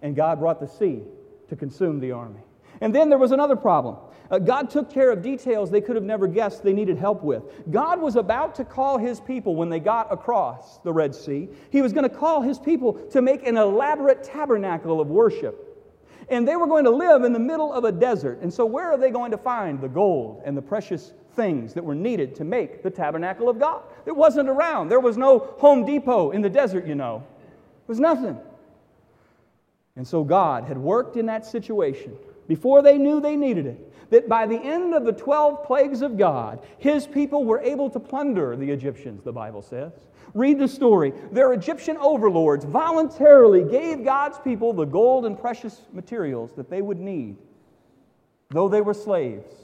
and 0.02 0.14
God 0.14 0.38
brought 0.38 0.60
the 0.60 0.66
sea 0.66 1.02
to 1.48 1.56
consume 1.56 2.00
the 2.00 2.12
army. 2.12 2.40
And 2.80 2.94
then 2.94 3.08
there 3.08 3.18
was 3.18 3.32
another 3.32 3.56
problem. 3.56 3.96
Uh, 4.30 4.38
God 4.38 4.70
took 4.70 4.90
care 4.90 5.10
of 5.10 5.22
details 5.22 5.70
they 5.70 5.80
could 5.80 5.94
have 5.94 6.04
never 6.04 6.26
guessed 6.26 6.62
they 6.62 6.72
needed 6.72 6.98
help 6.98 7.22
with. 7.22 7.42
God 7.70 8.00
was 8.00 8.16
about 8.16 8.54
to 8.56 8.64
call 8.64 8.98
his 8.98 9.20
people 9.20 9.54
when 9.54 9.68
they 9.68 9.80
got 9.80 10.12
across 10.12 10.78
the 10.78 10.92
Red 10.92 11.14
Sea. 11.14 11.48
He 11.70 11.82
was 11.82 11.92
going 11.92 12.08
to 12.08 12.14
call 12.14 12.42
his 12.42 12.58
people 12.58 12.94
to 13.10 13.22
make 13.22 13.46
an 13.46 13.56
elaborate 13.56 14.24
tabernacle 14.24 15.00
of 15.00 15.08
worship. 15.08 15.62
And 16.28 16.46
they 16.46 16.56
were 16.56 16.66
going 16.66 16.84
to 16.84 16.90
live 16.90 17.22
in 17.22 17.32
the 17.32 17.38
middle 17.38 17.72
of 17.72 17.84
a 17.84 17.92
desert. 17.92 18.40
And 18.42 18.52
so, 18.52 18.66
where 18.66 18.90
are 18.90 18.98
they 18.98 19.10
going 19.10 19.30
to 19.30 19.38
find 19.38 19.80
the 19.80 19.88
gold 19.88 20.42
and 20.44 20.56
the 20.56 20.62
precious 20.62 21.12
things 21.36 21.72
that 21.74 21.84
were 21.84 21.94
needed 21.94 22.34
to 22.36 22.44
make 22.44 22.82
the 22.82 22.90
tabernacle 22.90 23.48
of 23.48 23.60
God? 23.60 23.82
It 24.06 24.16
wasn't 24.16 24.48
around. 24.48 24.88
There 24.88 24.98
was 24.98 25.16
no 25.16 25.54
Home 25.58 25.86
Depot 25.86 26.32
in 26.32 26.42
the 26.42 26.50
desert, 26.50 26.84
you 26.84 26.96
know. 26.96 27.24
It 27.84 27.88
was 27.88 28.00
nothing. 28.00 28.36
And 29.94 30.06
so, 30.06 30.24
God 30.24 30.64
had 30.64 30.78
worked 30.78 31.16
in 31.16 31.26
that 31.26 31.46
situation 31.46 32.18
before 32.48 32.82
they 32.82 32.98
knew 32.98 33.20
they 33.20 33.36
needed 33.36 33.66
it 33.66 33.92
that 34.10 34.28
by 34.28 34.46
the 34.46 34.56
end 34.56 34.94
of 34.94 35.04
the 35.04 35.12
12 35.12 35.64
plagues 35.64 36.02
of 36.02 36.16
God, 36.16 36.60
his 36.78 37.06
people 37.06 37.44
were 37.44 37.60
able 37.60 37.90
to 37.90 38.00
plunder 38.00 38.56
the 38.56 38.70
Egyptians, 38.70 39.22
the 39.24 39.32
Bible 39.32 39.62
says. 39.62 39.92
Read 40.34 40.58
the 40.58 40.68
story. 40.68 41.12
Their 41.32 41.52
Egyptian 41.52 41.96
overlords 41.96 42.64
voluntarily 42.64 43.64
gave 43.64 44.04
God's 44.04 44.38
people 44.38 44.72
the 44.72 44.84
gold 44.84 45.24
and 45.24 45.38
precious 45.38 45.82
materials 45.92 46.52
that 46.56 46.68
they 46.68 46.82
would 46.82 46.98
need, 46.98 47.36
though 48.50 48.68
they 48.68 48.80
were 48.80 48.94
slaves, 48.94 49.54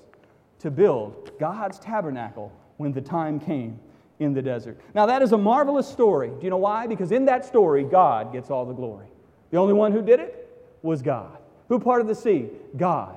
to 0.60 0.70
build 0.70 1.32
God's 1.38 1.78
tabernacle 1.78 2.52
when 2.78 2.92
the 2.92 3.00
time 3.00 3.38
came 3.38 3.78
in 4.18 4.32
the 4.32 4.42
desert. 4.42 4.80
Now, 4.94 5.06
that 5.06 5.20
is 5.20 5.32
a 5.32 5.38
marvelous 5.38 5.88
story. 5.88 6.28
Do 6.28 6.38
you 6.42 6.50
know 6.50 6.56
why? 6.56 6.86
Because 6.86 7.12
in 7.12 7.26
that 7.26 7.44
story, 7.44 7.84
God 7.84 8.32
gets 8.32 8.50
all 8.50 8.64
the 8.64 8.72
glory. 8.72 9.08
The 9.50 9.58
only 9.58 9.74
one 9.74 9.92
who 9.92 10.00
did 10.00 10.20
it 10.20 10.48
was 10.82 11.02
God. 11.02 11.41
Who 11.72 11.80
parted 11.80 12.06
the 12.06 12.14
sea? 12.14 12.50
God. 12.76 13.16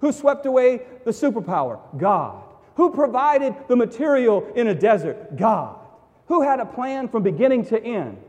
Who 0.00 0.10
swept 0.10 0.46
away 0.46 0.82
the 1.04 1.12
superpower? 1.12 1.78
God. 1.96 2.42
Who 2.74 2.90
provided 2.90 3.54
the 3.68 3.76
material 3.76 4.44
in 4.56 4.66
a 4.66 4.74
desert? 4.74 5.36
God. 5.36 5.78
Who 6.26 6.42
had 6.42 6.58
a 6.58 6.66
plan 6.66 7.06
from 7.08 7.22
beginning 7.22 7.66
to 7.66 7.80
end? 7.80 8.20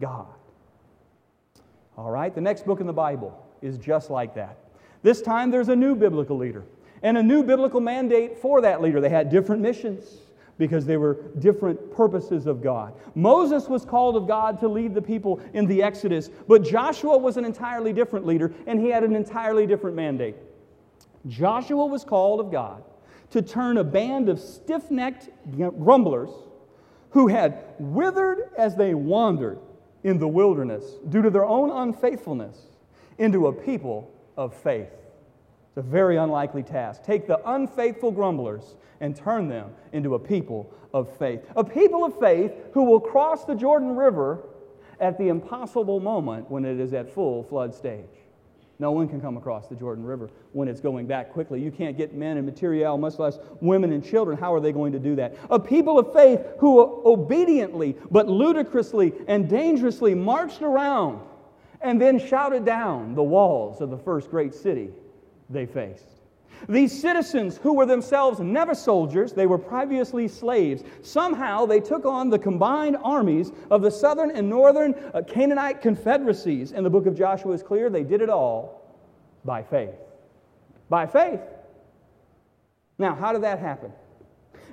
God. 0.00 0.26
All 1.96 2.10
right, 2.10 2.34
the 2.34 2.40
next 2.40 2.66
book 2.66 2.80
in 2.80 2.88
the 2.88 2.92
Bible 2.92 3.40
is 3.62 3.78
just 3.78 4.10
like 4.10 4.34
that. 4.34 4.58
This 5.04 5.22
time 5.22 5.52
there's 5.52 5.68
a 5.68 5.76
new 5.76 5.94
biblical 5.94 6.36
leader 6.36 6.64
and 7.04 7.16
a 7.16 7.22
new 7.22 7.44
biblical 7.44 7.80
mandate 7.80 8.38
for 8.38 8.60
that 8.62 8.82
leader. 8.82 9.00
They 9.00 9.08
had 9.08 9.30
different 9.30 9.62
missions 9.62 10.16
because 10.58 10.84
they 10.84 10.96
were 10.96 11.18
different 11.38 11.92
purposes 11.92 12.46
of 12.46 12.62
God. 12.62 12.92
Moses 13.14 13.68
was 13.68 13.84
called 13.84 14.16
of 14.16 14.26
God 14.26 14.58
to 14.60 14.68
lead 14.68 14.94
the 14.94 15.02
people 15.02 15.40
in 15.54 15.66
the 15.66 15.82
Exodus, 15.82 16.28
but 16.48 16.62
Joshua 16.62 17.16
was 17.16 17.36
an 17.36 17.44
entirely 17.44 17.92
different 17.92 18.26
leader 18.26 18.52
and 18.66 18.80
he 18.80 18.88
had 18.88 19.04
an 19.04 19.14
entirely 19.14 19.66
different 19.66 19.96
mandate. 19.96 20.36
Joshua 21.26 21.86
was 21.86 22.04
called 22.04 22.40
of 22.40 22.50
God 22.50 22.82
to 23.30 23.42
turn 23.42 23.76
a 23.76 23.84
band 23.84 24.28
of 24.28 24.40
stiff 24.40 24.90
necked 24.90 25.28
grumblers 25.56 26.30
who 27.10 27.28
had 27.28 27.64
withered 27.78 28.50
as 28.56 28.74
they 28.76 28.94
wandered 28.94 29.58
in 30.04 30.18
the 30.18 30.28
wilderness 30.28 30.84
due 31.08 31.22
to 31.22 31.30
their 31.30 31.44
own 31.44 31.70
unfaithfulness 31.70 32.56
into 33.18 33.46
a 33.46 33.52
people 33.52 34.12
of 34.36 34.54
faith. 34.54 34.90
It's 35.78 35.86
a 35.86 35.90
very 35.90 36.16
unlikely 36.16 36.64
task. 36.64 37.04
Take 37.04 37.28
the 37.28 37.40
unfaithful 37.48 38.10
grumblers 38.10 38.74
and 39.00 39.14
turn 39.14 39.46
them 39.46 39.70
into 39.92 40.16
a 40.16 40.18
people 40.18 40.74
of 40.92 41.16
faith. 41.18 41.44
A 41.54 41.62
people 41.62 42.04
of 42.04 42.18
faith 42.18 42.52
who 42.72 42.82
will 42.82 42.98
cross 42.98 43.44
the 43.44 43.54
Jordan 43.54 43.94
River 43.94 44.40
at 44.98 45.16
the 45.18 45.28
impossible 45.28 46.00
moment 46.00 46.50
when 46.50 46.64
it 46.64 46.80
is 46.80 46.94
at 46.94 47.08
full 47.08 47.44
flood 47.44 47.72
stage. 47.72 48.08
No 48.80 48.90
one 48.90 49.08
can 49.08 49.20
come 49.20 49.36
across 49.36 49.68
the 49.68 49.76
Jordan 49.76 50.04
River 50.04 50.30
when 50.52 50.66
it's 50.66 50.80
going 50.80 51.06
back 51.06 51.30
quickly. 51.32 51.62
You 51.62 51.70
can't 51.70 51.96
get 51.96 52.12
men 52.12 52.38
and 52.38 52.44
material, 52.44 52.98
much 52.98 53.20
less 53.20 53.38
women 53.60 53.92
and 53.92 54.04
children. 54.04 54.36
How 54.36 54.52
are 54.52 54.60
they 54.60 54.72
going 54.72 54.90
to 54.94 54.98
do 54.98 55.14
that? 55.14 55.36
A 55.48 55.60
people 55.60 55.96
of 55.96 56.12
faith 56.12 56.40
who 56.58 56.80
obediently 57.04 57.94
but 58.10 58.26
ludicrously 58.26 59.12
and 59.28 59.48
dangerously 59.48 60.16
marched 60.16 60.62
around 60.62 61.20
and 61.80 62.00
then 62.00 62.18
shouted 62.18 62.64
down 62.64 63.14
the 63.14 63.22
walls 63.22 63.80
of 63.80 63.90
the 63.90 63.98
first 63.98 64.28
great 64.28 64.52
city 64.52 64.90
they 65.50 65.66
faced. 65.66 66.18
These 66.68 67.00
citizens, 67.00 67.56
who 67.56 67.74
were 67.74 67.86
themselves 67.86 68.40
never 68.40 68.74
soldiers, 68.74 69.32
they 69.32 69.46
were 69.46 69.58
previously 69.58 70.26
slaves, 70.26 70.82
somehow 71.02 71.66
they 71.66 71.80
took 71.80 72.04
on 72.04 72.30
the 72.30 72.38
combined 72.38 72.96
armies 73.02 73.52
of 73.70 73.82
the 73.82 73.90
southern 73.90 74.30
and 74.32 74.48
northern 74.48 74.94
uh, 75.14 75.22
Canaanite 75.22 75.80
confederacies. 75.80 76.72
And 76.72 76.84
the 76.84 76.90
book 76.90 77.06
of 77.06 77.16
Joshua 77.16 77.52
is 77.52 77.62
clear 77.62 77.90
they 77.90 78.02
did 78.02 78.22
it 78.22 78.30
all 78.30 78.82
by 79.44 79.62
faith. 79.62 79.94
By 80.88 81.06
faith. 81.06 81.40
Now, 82.98 83.14
how 83.14 83.32
did 83.32 83.42
that 83.42 83.60
happen? 83.60 83.92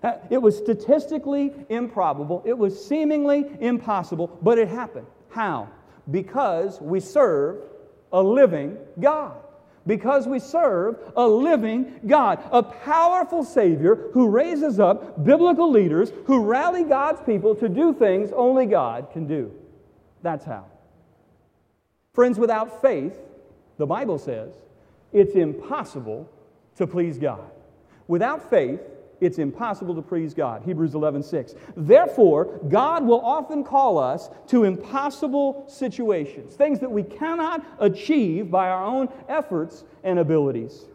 Uh, 0.01 0.13
it 0.29 0.41
was 0.41 0.57
statistically 0.57 1.53
improbable, 1.69 2.43
it 2.45 2.57
was 2.57 2.85
seemingly 2.85 3.45
impossible, 3.59 4.37
but 4.41 4.57
it 4.57 4.67
happened. 4.67 5.07
How? 5.29 5.69
Because 6.11 6.81
we 6.81 6.99
serve 6.99 7.61
a 8.11 8.21
living 8.21 8.77
God 8.99 9.37
because 9.87 10.27
we 10.27 10.39
serve 10.39 10.97
a 11.15 11.27
living 11.27 11.99
God, 12.07 12.43
a 12.51 12.63
powerful 12.63 13.43
Savior 13.43 13.95
who 14.13 14.29
raises 14.29 14.79
up 14.79 15.23
biblical 15.23 15.69
leaders 15.69 16.11
who 16.25 16.43
rally 16.43 16.83
God's 16.83 17.21
people 17.21 17.55
to 17.55 17.69
do 17.69 17.93
things 17.93 18.31
only 18.35 18.65
God 18.65 19.11
can 19.11 19.27
do. 19.27 19.51
That's 20.21 20.45
how. 20.45 20.65
Friends, 22.13 22.39
without 22.39 22.81
faith, 22.81 23.15
the 23.77 23.85
Bible 23.85 24.17
says, 24.17 24.53
it's 25.13 25.35
impossible 25.35 26.29
to 26.77 26.87
please 26.87 27.17
God. 27.17 27.51
Without 28.07 28.49
faith, 28.49 28.79
it's 29.21 29.39
impossible 29.39 29.95
to 29.95 30.01
please 30.01 30.33
God. 30.33 30.63
Hebrews 30.63 30.95
11, 30.95 31.23
6. 31.23 31.55
Therefore, 31.75 32.59
God 32.67 33.05
will 33.05 33.21
often 33.21 33.63
call 33.63 33.97
us 33.97 34.29
to 34.47 34.63
impossible 34.63 35.65
situations, 35.67 36.55
things 36.55 36.79
that 36.79 36.91
we 36.91 37.03
cannot 37.03 37.65
achieve 37.79 38.51
by 38.51 38.69
our 38.69 38.83
own 38.83 39.09
efforts 39.29 39.83
and 40.03 40.19
abilities. 40.19 40.85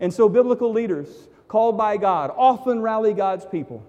And 0.00 0.12
so, 0.12 0.28
biblical 0.28 0.72
leaders 0.72 1.28
called 1.48 1.76
by 1.76 1.96
God 1.96 2.32
often 2.36 2.80
rally 2.80 3.12
God's 3.12 3.44
people 3.44 3.84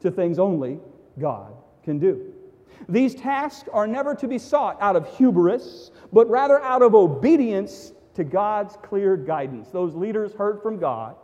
to 0.00 0.10
things 0.10 0.38
only 0.38 0.78
God 1.18 1.52
can 1.84 1.98
do. 1.98 2.32
These 2.88 3.14
tasks 3.14 3.68
are 3.72 3.86
never 3.86 4.14
to 4.16 4.26
be 4.26 4.38
sought 4.38 4.80
out 4.80 4.96
of 4.96 5.08
hubris, 5.16 5.92
but 6.12 6.28
rather 6.28 6.60
out 6.62 6.82
of 6.82 6.94
obedience 6.94 7.92
to 8.14 8.24
God's 8.24 8.76
clear 8.82 9.16
guidance. 9.16 9.68
Those 9.68 9.94
leaders 9.94 10.32
heard 10.32 10.60
from 10.60 10.78
God 10.78 11.16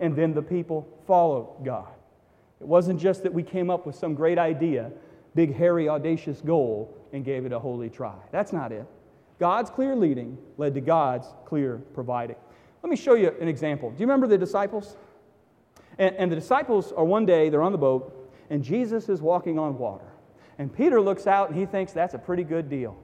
and 0.00 0.14
then 0.14 0.34
the 0.34 0.42
people 0.42 0.88
followed 1.06 1.64
God. 1.64 1.88
It 2.60 2.66
wasn't 2.66 3.00
just 3.00 3.22
that 3.22 3.32
we 3.32 3.42
came 3.42 3.70
up 3.70 3.86
with 3.86 3.94
some 3.94 4.14
great 4.14 4.38
idea, 4.38 4.90
big, 5.34 5.54
hairy, 5.54 5.88
audacious 5.88 6.40
goal, 6.40 6.96
and 7.12 7.24
gave 7.24 7.46
it 7.46 7.52
a 7.52 7.58
holy 7.58 7.88
try. 7.88 8.14
That's 8.32 8.52
not 8.52 8.72
it. 8.72 8.86
God's 9.38 9.70
clear 9.70 9.94
leading 9.94 10.36
led 10.56 10.74
to 10.74 10.80
God's 10.80 11.28
clear 11.44 11.80
providing. 11.94 12.36
Let 12.82 12.90
me 12.90 12.96
show 12.96 13.14
you 13.14 13.34
an 13.40 13.48
example. 13.48 13.90
Do 13.90 13.96
you 14.00 14.06
remember 14.06 14.26
the 14.26 14.38
disciples? 14.38 14.96
And, 15.98 16.14
and 16.16 16.30
the 16.30 16.36
disciples 16.36 16.92
are 16.92 17.04
one 17.04 17.26
day, 17.26 17.48
they're 17.48 17.62
on 17.62 17.72
the 17.72 17.78
boat, 17.78 18.32
and 18.50 18.62
Jesus 18.62 19.08
is 19.08 19.20
walking 19.20 19.58
on 19.58 19.78
water. 19.78 20.06
And 20.58 20.74
Peter 20.74 21.00
looks 21.00 21.26
out 21.26 21.50
and 21.50 21.58
he 21.58 21.66
thinks 21.66 21.92
that's 21.92 22.14
a 22.14 22.18
pretty 22.18 22.44
good 22.44 22.68
deal. 22.68 22.96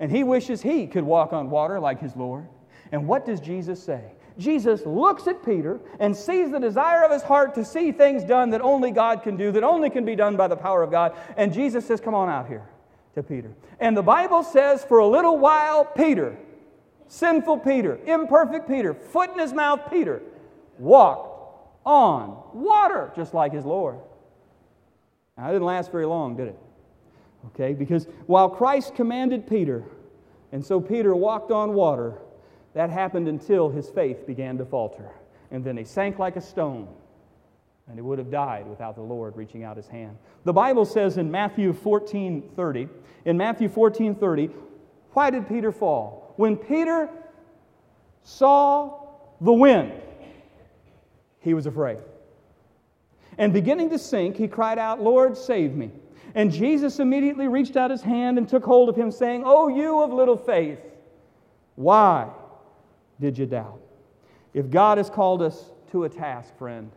And 0.00 0.10
he 0.10 0.24
wishes 0.24 0.62
he 0.62 0.86
could 0.86 1.04
walk 1.04 1.32
on 1.32 1.50
water 1.50 1.78
like 1.78 2.00
his 2.00 2.16
Lord. 2.16 2.46
And 2.90 3.06
what 3.06 3.24
does 3.24 3.40
Jesus 3.40 3.82
say? 3.82 4.12
Jesus 4.38 4.86
looks 4.86 5.26
at 5.26 5.44
Peter 5.44 5.80
and 5.98 6.16
sees 6.16 6.50
the 6.50 6.60
desire 6.60 7.04
of 7.04 7.10
his 7.10 7.22
heart 7.22 7.54
to 7.56 7.64
see 7.64 7.90
things 7.90 8.24
done 8.24 8.50
that 8.50 8.60
only 8.60 8.92
God 8.92 9.22
can 9.22 9.36
do, 9.36 9.50
that 9.52 9.64
only 9.64 9.90
can 9.90 10.04
be 10.04 10.14
done 10.14 10.36
by 10.36 10.46
the 10.46 10.56
power 10.56 10.82
of 10.82 10.90
God. 10.90 11.16
And 11.36 11.52
Jesus 11.52 11.86
says, 11.86 12.00
Come 12.00 12.14
on 12.14 12.28
out 12.28 12.46
here 12.46 12.64
to 13.16 13.22
Peter. 13.22 13.50
And 13.80 13.96
the 13.96 14.02
Bible 14.02 14.44
says, 14.44 14.84
For 14.84 14.98
a 14.98 15.06
little 15.06 15.38
while, 15.38 15.84
Peter, 15.84 16.38
sinful 17.08 17.58
Peter, 17.58 17.98
imperfect 18.06 18.68
Peter, 18.68 18.94
foot 18.94 19.30
in 19.32 19.40
his 19.40 19.52
mouth 19.52 19.90
Peter, 19.90 20.22
walked 20.78 21.28
on 21.84 22.40
water 22.52 23.10
just 23.16 23.34
like 23.34 23.52
his 23.52 23.64
Lord. 23.64 23.96
Now, 25.36 25.48
it 25.48 25.52
didn't 25.52 25.66
last 25.66 25.90
very 25.90 26.06
long, 26.06 26.36
did 26.36 26.48
it? 26.48 26.58
Okay, 27.46 27.72
because 27.72 28.06
while 28.26 28.48
Christ 28.48 28.94
commanded 28.94 29.48
Peter, 29.48 29.84
and 30.52 30.64
so 30.64 30.80
Peter 30.80 31.14
walked 31.14 31.50
on 31.50 31.74
water, 31.74 32.18
that 32.78 32.90
happened 32.90 33.26
until 33.26 33.68
his 33.68 33.90
faith 33.90 34.24
began 34.24 34.56
to 34.56 34.64
falter. 34.64 35.10
and 35.50 35.64
then 35.64 35.76
he 35.76 35.82
sank 35.82 36.20
like 36.20 36.36
a 36.36 36.40
stone. 36.40 36.86
And 37.88 37.96
he 37.96 38.02
would 38.02 38.20
have 38.20 38.30
died 38.30 38.68
without 38.68 38.94
the 38.94 39.02
Lord 39.02 39.36
reaching 39.36 39.64
out 39.64 39.76
his 39.76 39.88
hand. 39.88 40.16
The 40.44 40.52
Bible 40.52 40.84
says 40.84 41.18
in 41.18 41.28
Matthew 41.28 41.72
14 41.72 42.50
30, 42.54 42.88
in 43.24 43.36
Matthew 43.36 43.68
14 43.68 44.14
30, 44.14 44.50
why 45.12 45.28
did 45.30 45.48
Peter 45.48 45.72
fall? 45.72 46.34
When 46.36 46.56
Peter 46.56 47.08
saw 48.22 49.00
the 49.40 49.52
wind, 49.52 49.90
he 51.40 51.54
was 51.54 51.66
afraid. 51.66 51.98
And 53.38 53.52
beginning 53.52 53.90
to 53.90 53.98
sink, 53.98 54.36
he 54.36 54.46
cried 54.46 54.78
out, 54.78 55.02
Lord, 55.02 55.36
save 55.36 55.74
me. 55.74 55.90
And 56.36 56.52
Jesus 56.52 57.00
immediately 57.00 57.48
reached 57.48 57.76
out 57.76 57.90
his 57.90 58.02
hand 58.02 58.38
and 58.38 58.48
took 58.48 58.64
hold 58.64 58.88
of 58.88 58.94
him, 58.94 59.10
saying, 59.10 59.42
Oh, 59.44 59.66
you 59.66 60.00
of 60.00 60.12
little 60.12 60.36
faith, 60.36 60.78
why 61.74 62.30
did 63.20 63.38
you 63.38 63.46
doubt? 63.46 63.80
If 64.54 64.70
God 64.70 64.98
has 64.98 65.10
called 65.10 65.42
us 65.42 65.72
to 65.90 66.04
a 66.04 66.08
task, 66.08 66.56
friend, 66.56 66.90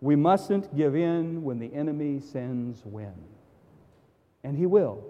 we 0.00 0.16
mustn't 0.16 0.74
give 0.76 0.94
in 0.94 1.42
when 1.42 1.58
the 1.58 1.72
enemy 1.74 2.20
sends 2.20 2.84
wind. 2.84 3.24
And 4.44 4.56
he 4.56 4.66
will. 4.66 5.04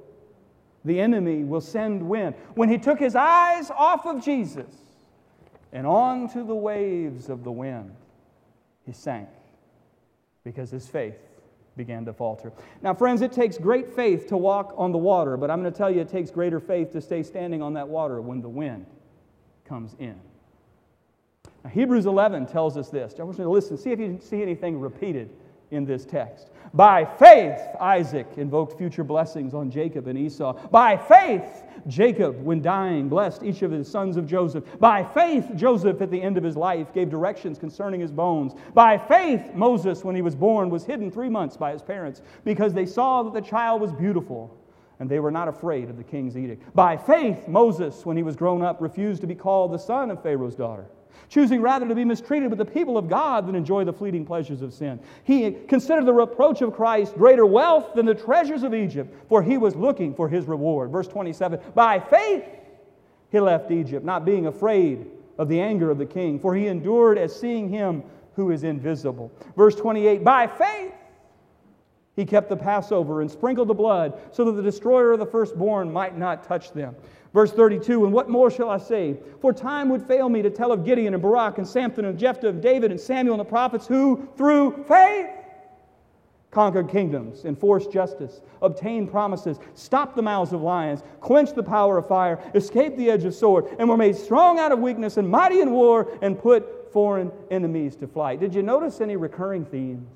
The 0.85 1.01
enemy 1.01 1.45
will 1.45 1.61
send 1.61 2.03
wind. 2.03 2.35
When 2.55 2.69
he 2.69 2.79
took 2.79 2.99
his 2.99 3.17
eyes 3.17 3.71
off 3.71 4.07
of 4.07 4.25
Jesus 4.25 4.73
and 5.73 5.87
onto 5.87 6.47
the 6.47 6.55
waves 6.55 7.29
of 7.29 7.43
the 7.43 7.51
wind, 7.51 7.95
he 8.85 8.93
sank 8.93 9.29
because 10.45 10.71
his 10.71 10.87
faith 10.87 11.19
began 11.77 12.05
to 12.07 12.13
falter. 12.13 12.53
Now, 12.81 12.95
friends, 12.95 13.21
it 13.21 13.33
takes 13.33 13.59
great 13.59 13.91
faith 13.91 14.29
to 14.29 14.37
walk 14.37 14.73
on 14.77 14.93
the 14.93 14.99
water, 14.99 15.37
but 15.37 15.51
I'm 15.51 15.61
going 15.61 15.73
to 15.73 15.77
tell 15.77 15.91
you 15.91 16.01
it 16.01 16.09
takes 16.09 16.31
greater 16.31 16.61
faith 16.61 16.93
to 16.93 17.01
stay 17.01 17.23
standing 17.23 17.61
on 17.61 17.75
that 17.75 17.89
water 17.89 18.21
when 18.21 18.41
the 18.41 18.49
wind 18.49 18.87
comes 19.65 19.95
in. 19.99 20.19
Now, 21.67 21.73
Hebrews 21.73 22.07
11 22.07 22.47
tells 22.47 22.77
us 22.77 22.91
this. 22.91 23.15
I 23.19 23.25
want 23.25 23.39
you 23.39 23.45
to 23.45 23.51
listen, 23.51 23.77
see 23.77 23.91
if 23.91 23.99
you 23.99 24.21
see 24.23 24.41
anything 24.41 24.79
repeated 24.79 25.31
in 25.73 25.85
this 25.85 26.05
text. 26.05 26.51
By 26.73 27.05
faith, 27.05 27.59
Isaac 27.81 28.29
invoked 28.37 28.79
future 28.79 29.03
blessings 29.03 29.53
on 29.53 29.69
Jacob 29.69 30.07
and 30.07 30.17
Esau. 30.17 30.53
By 30.69 30.97
faith, 30.97 31.65
Jacob, 31.89 32.41
when 32.41 32.63
dying, 32.63 33.09
blessed 33.09 33.43
each 33.43 33.63
of 33.63 33.73
his 33.73 33.91
sons 33.91 34.17
of 34.17 34.29
Joseph. 34.29 34.63
By 34.79 35.03
faith, 35.03 35.51
Joseph, 35.57 36.01
at 36.01 36.13
the 36.13 36.23
end 36.23 36.39
of 36.39 36.45
his 36.45 36.57
life, 36.57 36.95
gave 36.95 37.11
directions 37.11 37.59
concerning 37.59 38.01
his 38.01 38.13
bones. 38.13 38.53
By 38.73 38.97
faith, 38.97 39.53
Moses, 39.53 40.05
when 40.05 40.15
he 40.15 40.23
was 40.23 40.37
born, 40.37 40.71
was 40.71 40.85
hidden 40.85 41.11
three 41.11 41.29
months 41.29 41.57
by 41.57 41.73
his 41.73 41.83
parents 41.83 42.23
because 42.45 42.75
they 42.75 42.87
saw 42.87 43.25
that 43.25 43.35
the 43.35 43.41
child 43.41 43.81
was 43.81 43.93
beautiful 43.93 44.57
and 45.01 45.11
they 45.11 45.19
were 45.19 45.33
not 45.33 45.49
afraid 45.49 45.91
of 45.91 45.97
the 45.97 46.05
king's 46.05 46.37
edict. 46.37 46.63
By 46.77 46.97
faith, 46.97 47.49
Moses, 47.49 48.07
when 48.07 48.17
he 48.17 48.23
was 48.23 48.37
grown 48.37 48.63
up, 48.63 48.81
refused 48.81 49.21
to 49.23 49.27
be 49.27 49.35
called 49.35 49.73
the 49.73 49.79
son 49.79 50.13
of 50.13 50.23
Pharaoh's 50.23 50.55
daughter 50.55 50.87
choosing 51.29 51.61
rather 51.61 51.89
to 51.89 51.95
be 51.95 52.05
mistreated 52.05 52.51
with 52.51 52.59
the 52.59 52.65
people 52.65 52.97
of 52.97 53.09
God 53.09 53.47
than 53.47 53.55
enjoy 53.55 53.85
the 53.85 53.93
fleeting 53.93 54.25
pleasures 54.25 54.63
of 54.63 54.73
sin. 54.73 55.01
He 55.25 55.51
considered 55.69 56.07
the 56.07 56.13
reproach 56.13 56.63
of 56.63 56.75
Christ 56.75 57.15
greater 57.15 57.47
wealth 57.47 57.95
than 57.95 58.07
the 58.07 58.15
treasures 58.15 58.63
of 58.63 58.75
Egypt, 58.75 59.15
for 59.29 59.43
he 59.43 59.59
was 59.59 59.75
looking 59.75 60.15
for 60.15 60.29
his 60.29 60.47
reward. 60.47 60.91
Verse 60.91 61.09
27 61.09 61.61
By 61.75 61.99
faith 61.99 62.45
he 63.31 63.41
left 63.41 63.71
Egypt, 63.71 64.05
not 64.05 64.25
being 64.25 64.47
afraid 64.47 65.07
of 65.39 65.49
the 65.49 65.61
anger 65.61 65.91
of 65.91 65.99
the 65.99 66.07
king, 66.07 66.39
for 66.39 66.55
he 66.55 66.67
endured 66.67 67.19
as 67.19 67.39
seeing 67.39 67.69
him 67.69 68.03
who 68.35 68.51
is 68.51 68.65
invisible. 68.65 69.33
Verse 69.57 69.75
28 69.75 70.23
By 70.23 70.47
faith 70.47 70.93
he 72.17 72.25
kept 72.25 72.49
the 72.49 72.57
Passover 72.57 73.21
and 73.21 73.31
sprinkled 73.31 73.69
the 73.69 73.75
blood 73.75 74.19
so 74.33 74.45
that 74.45 74.53
the 74.53 74.63
destroyer 74.63 75.13
of 75.13 75.19
the 75.19 75.27
firstborn 75.27 75.93
might 75.93 76.17
not 76.17 76.45
touch 76.45 76.73
them. 76.73 76.97
Verse 77.37 77.53
32 77.53 78.07
And 78.07 78.15
what 78.15 78.31
more 78.31 78.51
shall 78.51 78.71
I 78.71 78.79
say? 78.79 79.15
For 79.43 79.53
time 79.53 79.91
would 79.91 80.03
fail 80.03 80.31
me 80.31 80.41
to 80.41 80.49
tell 80.49 80.73
of 80.73 80.87
Gideon 80.87 81.13
and 81.13 81.23
Barak 81.23 81.59
and 81.59 81.69
Samson 81.69 82.07
and 82.07 82.19
Jephthah 82.19 82.49
and 82.49 82.63
David 82.63 82.91
and 82.91 82.99
Samuel 82.99 83.35
and 83.35 83.41
the 83.41 83.45
prophets 83.45 83.87
who, 83.87 84.27
through 84.39 84.83
faith, 84.89 85.29
conquered 86.51 86.89
kingdoms, 86.89 87.45
enforced 87.45 87.93
justice, 87.93 88.41
obtained 88.63 89.11
promises, 89.11 89.59
stopped 89.75 90.17
the 90.17 90.23
mouths 90.23 90.55
of 90.55 90.63
lions, 90.63 91.03
quenched 91.21 91.55
the 91.55 91.63
power 91.63 91.99
of 91.99 92.09
fire, 92.09 92.41
escaped 92.55 92.97
the 92.97 93.11
edge 93.11 93.27
of 93.27 93.35
sword, 93.35 93.67
and 93.79 93.87
were 93.87 93.99
made 93.99 94.17
strong 94.17 94.59
out 94.59 94.73
of 94.73 94.79
weakness 94.79 95.19
and 95.19 95.29
mighty 95.29 95.61
in 95.61 95.73
war, 95.73 96.11
and 96.23 96.39
put 96.39 96.91
foreign 96.91 97.31
enemies 97.51 97.97
to 97.97 98.07
flight. 98.07 98.41
Did 98.41 98.55
you 98.55 98.63
notice 98.63 99.03
any 99.03 99.17
recurring 99.17 99.67
themes? 99.67 100.09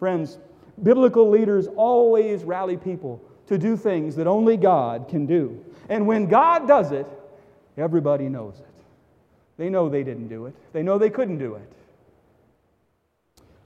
Friends, 0.00 0.40
biblical 0.82 1.30
leaders 1.30 1.68
always 1.68 2.42
rally 2.42 2.76
people 2.76 3.22
to 3.48 3.58
do 3.58 3.76
things 3.76 4.16
that 4.16 4.26
only 4.26 4.56
God 4.56 5.08
can 5.08 5.26
do. 5.26 5.64
And 5.88 6.06
when 6.06 6.26
God 6.26 6.66
does 6.66 6.92
it, 6.92 7.06
everybody 7.76 8.28
knows 8.28 8.58
it. 8.58 8.66
They 9.56 9.70
know 9.70 9.88
they 9.88 10.02
didn't 10.02 10.28
do 10.28 10.46
it, 10.46 10.54
they 10.72 10.82
know 10.82 10.98
they 10.98 11.10
couldn't 11.10 11.38
do 11.38 11.54
it. 11.54 11.72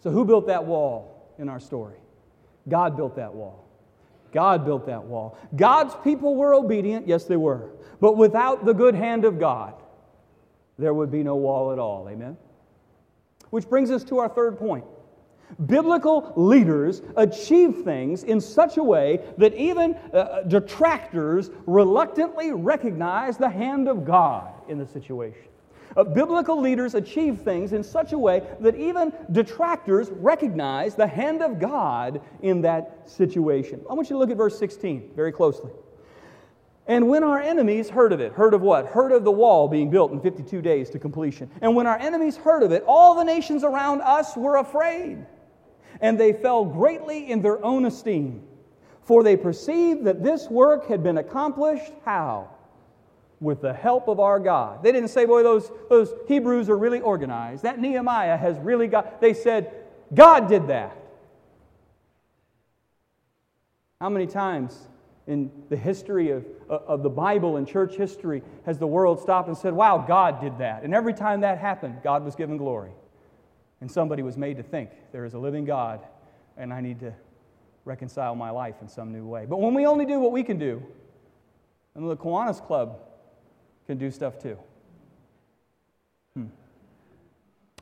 So, 0.03 0.11
who 0.11 0.25
built 0.25 0.47
that 0.47 0.64
wall 0.64 1.35
in 1.38 1.49
our 1.49 1.61
story? 1.61 1.97
God 2.69 2.97
built 2.97 3.16
that 3.16 3.35
wall. 3.35 3.64
God 4.33 4.64
built 4.64 4.87
that 4.87 5.05
wall. 5.05 5.37
God's 5.57 5.95
people 6.05 6.37
were 6.37 6.55
obedient, 6.55 7.09
yes, 7.09 7.25
they 7.25 7.37
were. 7.37 7.71
But 8.01 8.16
without 8.16 8.64
the 8.64 8.73
good 8.73 8.95
hand 8.95 9.25
of 9.25 9.38
God, 9.38 9.75
there 10.79 10.95
would 10.95 11.11
be 11.11 11.23
no 11.23 11.37
wall 11.37 11.73
at 11.73 11.79
all. 11.79 12.09
Amen? 12.09 12.37
Which 13.51 13.69
brings 13.69 13.90
us 13.90 14.05
to 14.05 14.19
our 14.19 14.29
third 14.29 14.59
point. 14.59 14.85
Biblical 15.67 16.33
leaders 16.37 17.03
achieve 17.17 17.83
things 17.85 18.25
in 18.25 18.41
such 18.41 18.77
a 18.77 18.83
way 18.83 19.21
that 19.39 19.55
even 19.55 19.95
uh, 20.13 20.43
detractors 20.43 21.51
reluctantly 21.67 22.53
recognize 22.53 23.37
the 23.37 23.49
hand 23.49 23.89
of 23.89 24.05
God 24.05 24.53
in 24.69 24.79
the 24.79 24.87
situation. 24.87 25.45
Uh, 25.97 26.05
biblical 26.05 26.61
leaders 26.61 26.95
achieve 26.95 27.41
things 27.41 27.73
in 27.73 27.83
such 27.83 28.13
a 28.13 28.19
way 28.19 28.43
that 28.61 28.77
even 28.77 29.13
detractors 29.33 30.09
recognize 30.11 30.95
the 30.95 31.07
hand 31.07 31.43
of 31.43 31.59
God 31.59 32.21
in 32.43 32.61
that 32.63 33.11
situation. 33.11 33.81
I 33.91 33.95
want 33.95 34.09
you 34.09 34.15
to 34.15 34.19
look 34.19 34.31
at 34.31 34.37
verse 34.37 34.59
16 34.59 35.11
very 35.17 35.33
closely. 35.33 35.73
And 36.87 37.09
when 37.09 37.23
our 37.23 37.41
enemies 37.41 37.89
heard 37.89 38.13
of 38.13 38.21
it, 38.21 38.33
heard 38.33 38.55
of 38.55 38.63
what? 38.63 38.87
Heard 38.87 39.13
of 39.13 39.25
the 39.25 39.31
wall 39.31 39.69
being 39.69 39.91
built 39.91 40.13
in 40.13 40.21
52 40.21 40.63
days 40.63 40.91
to 40.91 40.99
completion. 40.99 41.51
And 41.61 41.77
when 41.77 41.87
our 41.87 41.99
enemies 41.99 42.37
heard 42.37 42.63
of 42.63 42.73
it, 42.73 42.85
all 42.87 43.15
the 43.15 43.25
nations 43.25 43.65
around 43.65 44.01
us 44.01 44.37
were 44.37 44.57
afraid 44.57 45.27
and 46.00 46.18
they 46.18 46.33
fell 46.33 46.64
greatly 46.64 47.31
in 47.31 47.42
their 47.42 47.64
own 47.64 47.85
esteem. 47.85 48.42
For 49.03 49.22
they 49.22 49.37
perceived 49.37 50.05
that 50.05 50.22
this 50.22 50.48
work 50.48 50.88
had 50.88 51.03
been 51.03 51.18
accomplished 51.18 51.92
how? 52.05 52.50
With 53.40 53.61
the 53.62 53.72
help 53.72 54.09
of 54.09 54.20
our 54.20 54.38
God. 54.38 54.83
They 54.83 54.92
didn't 54.92 55.09
say, 55.09 55.24
boy, 55.24 55.42
those, 55.42 55.70
those 55.88 56.12
Hebrews 56.29 56.68
are 56.68 56.76
really 56.76 57.00
organized. 57.00 57.62
That 57.62 57.81
Nehemiah 57.81 58.37
has 58.37 58.59
really 58.59 58.87
got, 58.87 59.20
they 59.20 59.35
said, 59.35 59.72
God 60.14 60.48
did 60.48 60.68
that. 60.68 60.96
How 64.00 64.09
many 64.09 64.26
times 64.26 64.79
in 65.26 65.50
the 65.68 65.76
history 65.76 66.31
of, 66.31 66.44
of 66.68 67.03
the 67.03 67.11
Bible 67.11 67.57
and 67.57 67.66
church 67.66 67.96
history 67.96 68.42
has 68.64 68.79
the 68.79 68.87
world 68.87 69.20
stopped 69.20 69.48
and 69.48 69.57
said, 69.57 69.72
wow, 69.72 70.05
God 70.07 70.40
did 70.40 70.59
that? 70.59 70.85
And 70.85 70.94
every 70.94 71.14
time 71.14 71.40
that 71.40 71.59
happened, 71.59 71.96
God 72.03 72.24
was 72.24 72.35
given 72.35 72.57
glory. 72.57 72.92
And 73.81 73.90
somebody 73.90 74.23
was 74.23 74.37
made 74.37 74.57
to 74.59 74.62
think 74.62 74.90
there 75.12 75.25
is 75.25 75.35
a 75.35 75.38
living 75.38 75.64
God 75.64 76.01
and 76.57 76.73
I 76.73 76.81
need 76.81 77.01
to 77.01 77.14
reconcile 77.85 78.35
my 78.35 78.51
life 78.51 78.77
in 78.83 78.88
some 78.88 79.12
new 79.12 79.27
way. 79.27 79.47
But 79.49 79.61
when 79.61 79.75
we 79.75 79.87
only 79.87 80.05
do 80.05 80.21
what 80.21 80.33
we 80.33 80.43
can 80.43 80.59
do, 80.59 80.83
and 81.95 82.09
the 82.09 82.16
Kiwanis 82.16 82.64
Club 82.64 83.01
can 83.87 83.99
do 83.99 84.11
stuff 84.11 84.38
too. 84.38 84.57
Hmm. 86.37 86.47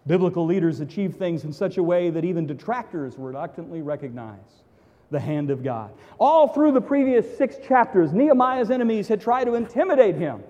Biblical 0.06 0.46
leaders 0.46 0.80
achieve 0.80 1.16
things 1.16 1.44
in 1.44 1.52
such 1.52 1.76
a 1.76 1.82
way 1.82 2.08
that 2.10 2.24
even 2.24 2.46
detractors 2.46 3.14
reluctantly 3.18 3.82
recognize 3.82 4.62
the 5.10 5.20
hand 5.20 5.50
of 5.50 5.62
God. 5.62 5.90
All 6.18 6.48
through 6.48 6.72
the 6.72 6.80
previous 6.80 7.36
six 7.36 7.56
chapters, 7.66 8.12
Nehemiah's 8.12 8.70
enemies 8.70 9.08
had 9.08 9.20
tried 9.20 9.44
to 9.44 9.54
intimidate 9.54 10.14
him. 10.14 10.42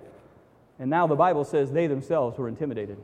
And 0.78 0.90
now 0.90 1.06
the 1.06 1.16
Bible 1.16 1.44
says 1.44 1.72
they 1.72 1.87
themselves 1.87 2.38
were 2.38 2.48
intimidated. 2.48 2.98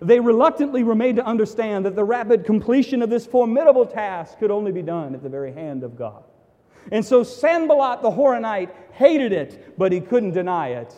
They 0.00 0.20
reluctantly 0.20 0.84
were 0.84 0.94
made 0.94 1.16
to 1.16 1.24
understand 1.24 1.84
that 1.86 1.96
the 1.96 2.04
rapid 2.04 2.44
completion 2.44 3.02
of 3.02 3.10
this 3.10 3.26
formidable 3.26 3.86
task 3.86 4.38
could 4.38 4.50
only 4.50 4.72
be 4.72 4.82
done 4.82 5.14
at 5.14 5.22
the 5.22 5.28
very 5.28 5.52
hand 5.52 5.82
of 5.82 5.96
God. 5.96 6.22
And 6.92 7.04
so 7.04 7.22
Sanballat 7.22 8.02
the 8.02 8.10
Horonite 8.10 8.70
hated 8.92 9.32
it, 9.32 9.76
but 9.78 9.92
he 9.92 10.00
couldn't 10.00 10.32
deny 10.32 10.68
it. 10.68 10.94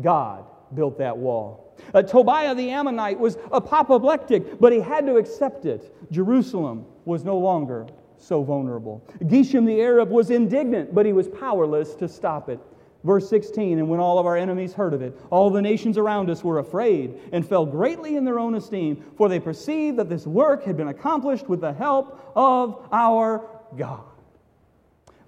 God 0.00 0.44
built 0.74 0.98
that 0.98 1.16
wall. 1.16 1.74
Uh, 1.92 2.02
Tobiah 2.02 2.54
the 2.54 2.70
Ammonite 2.70 3.18
was 3.18 3.36
apoplectic, 3.52 4.58
but 4.58 4.72
he 4.72 4.80
had 4.80 5.06
to 5.06 5.16
accept 5.16 5.66
it. 5.66 5.94
Jerusalem 6.10 6.86
was 7.04 7.24
no 7.24 7.36
longer 7.36 7.86
so 8.18 8.42
vulnerable. 8.42 9.04
Geshem 9.24 9.66
the 9.66 9.80
Arab 9.80 10.10
was 10.10 10.30
indignant, 10.30 10.94
but 10.94 11.04
he 11.04 11.12
was 11.12 11.28
powerless 11.28 11.94
to 11.96 12.08
stop 12.08 12.48
it. 12.48 12.60
Verse 13.04 13.28
16, 13.28 13.78
and 13.78 13.88
when 13.88 14.00
all 14.00 14.18
of 14.18 14.26
our 14.26 14.36
enemies 14.36 14.72
heard 14.72 14.92
of 14.92 15.02
it, 15.02 15.16
all 15.30 15.50
the 15.50 15.62
nations 15.62 15.96
around 15.96 16.28
us 16.28 16.42
were 16.42 16.58
afraid 16.58 17.18
and 17.32 17.46
fell 17.46 17.64
greatly 17.64 18.16
in 18.16 18.24
their 18.24 18.38
own 18.38 18.54
esteem, 18.54 19.04
for 19.16 19.28
they 19.28 19.38
perceived 19.38 19.98
that 19.98 20.08
this 20.08 20.26
work 20.26 20.64
had 20.64 20.76
been 20.76 20.88
accomplished 20.88 21.48
with 21.48 21.60
the 21.60 21.72
help 21.72 22.32
of 22.34 22.88
our 22.92 23.46
God. 23.76 24.04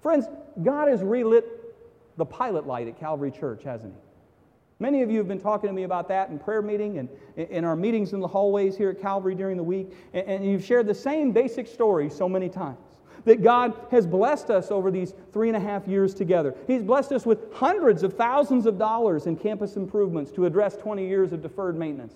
Friends, 0.01 0.27
God 0.63 0.89
has 0.89 1.03
relit 1.03 1.45
the 2.17 2.27
pilot 2.27 2.67
light 2.67 2.89
at 2.89 2.99
Calvary 2.99 3.31
Church, 3.31 3.63
hasn't 3.63 3.95
He? 3.95 4.01
Many 4.81 5.03
of 5.03 5.11
you 5.11 5.19
have 5.19 5.29
been 5.29 5.41
talking 5.41 5.69
to 5.69 5.75
me 5.75 5.83
about 5.83 6.09
that 6.09 6.31
in 6.31 6.39
prayer 6.39 6.63
meeting 6.63 6.99
and 6.99 7.09
in 7.37 7.65
our 7.65 7.75
meetings 7.75 8.13
in 8.13 8.21
the 8.21 8.29
hallways 8.29 8.77
here 8.77 8.91
at 8.91 9.01
Calvary 9.01 9.35
during 9.35 9.57
the 9.57 9.63
week. 9.63 9.93
And 10.15 10.45
you've 10.45 10.65
shared 10.65 10.87
the 10.87 10.95
same 10.95 11.33
basic 11.33 11.67
story 11.67 12.09
so 12.09 12.29
many 12.29 12.49
times 12.49 12.79
that 13.29 13.43
God 13.43 13.75
has 13.91 14.07
blessed 14.07 14.51
us 14.51 14.71
over 14.71 14.91
these 14.91 15.15
three 15.33 15.49
and 15.49 15.57
a 15.57 15.61
half 15.61 15.87
years 15.87 16.15
together. 16.15 16.55
He's 16.67 16.83
blessed 16.83 17.13
us 17.13 17.25
with 17.25 17.53
hundreds 17.53 18.03
of 18.03 18.15
thousands 18.15 18.67
of 18.67 18.79
dollars 18.79 19.27
in 19.27 19.37
campus 19.37 19.77
improvements 19.77 20.33
to 20.33 20.47
address 20.47 20.77
20 20.77 21.07
years 21.07 21.33
of 21.33 21.43
deferred 21.43 21.79
maintenance. 21.79 22.15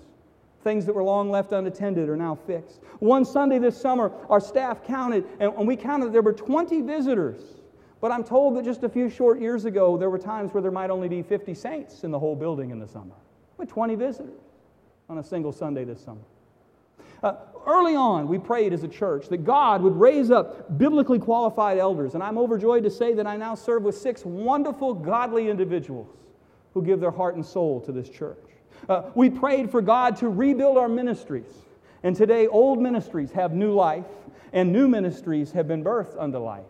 Things 0.64 0.86
that 0.86 0.94
were 0.94 1.02
long 1.02 1.30
left 1.30 1.52
unattended 1.52 2.08
are 2.08 2.16
now 2.16 2.34
fixed. 2.34 2.80
One 2.98 3.24
Sunday 3.24 3.58
this 3.58 3.80
summer, 3.80 4.12
our 4.28 4.40
staff 4.40 4.84
counted, 4.84 5.24
and 5.40 5.66
we 5.66 5.76
counted 5.76 6.12
there 6.12 6.22
were 6.22 6.32
20 6.32 6.82
visitors 6.82 7.42
but 8.02 8.10
I'm 8.10 8.24
told 8.24 8.56
that 8.56 8.64
just 8.64 8.82
a 8.82 8.88
few 8.88 9.08
short 9.08 9.40
years 9.40 9.64
ago, 9.64 9.96
there 9.96 10.10
were 10.10 10.18
times 10.18 10.52
where 10.52 10.60
there 10.60 10.72
might 10.72 10.90
only 10.90 11.08
be 11.08 11.22
50 11.22 11.54
saints 11.54 12.02
in 12.02 12.10
the 12.10 12.18
whole 12.18 12.34
building 12.34 12.70
in 12.70 12.80
the 12.80 12.88
summer, 12.88 13.14
with 13.58 13.68
20 13.68 13.94
visitors 13.94 14.40
on 15.08 15.18
a 15.18 15.22
single 15.22 15.52
Sunday 15.52 15.84
this 15.84 16.02
summer. 16.04 16.20
Uh, 17.22 17.34
early 17.66 17.94
on, 17.94 18.28
we 18.28 18.38
prayed 18.38 18.72
as 18.72 18.82
a 18.82 18.88
church 18.88 19.28
that 19.28 19.44
God 19.44 19.82
would 19.82 19.96
raise 19.96 20.30
up 20.30 20.78
biblically 20.78 21.18
qualified 21.18 21.78
elders, 21.78 22.14
and 22.14 22.22
I'm 22.22 22.38
overjoyed 22.38 22.82
to 22.84 22.90
say 22.90 23.14
that 23.14 23.26
I 23.26 23.36
now 23.36 23.54
serve 23.54 23.82
with 23.82 23.96
six 23.96 24.24
wonderful, 24.24 24.94
godly 24.94 25.48
individuals 25.48 26.08
who 26.74 26.82
give 26.82 27.00
their 27.00 27.10
heart 27.10 27.34
and 27.34 27.44
soul 27.44 27.80
to 27.82 27.92
this 27.92 28.08
church. 28.08 28.38
Uh, 28.88 29.10
we 29.14 29.30
prayed 29.30 29.70
for 29.70 29.80
God 29.80 30.16
to 30.16 30.28
rebuild 30.28 30.78
our 30.78 30.88
ministries, 30.88 31.52
and 32.02 32.16
today 32.16 32.46
old 32.46 32.80
ministries 32.80 33.30
have 33.32 33.52
new 33.52 33.72
life, 33.74 34.06
and 34.52 34.72
new 34.72 34.88
ministries 34.88 35.52
have 35.52 35.68
been 35.68 35.84
birthed 35.84 36.20
unto 36.20 36.38
life 36.38 36.64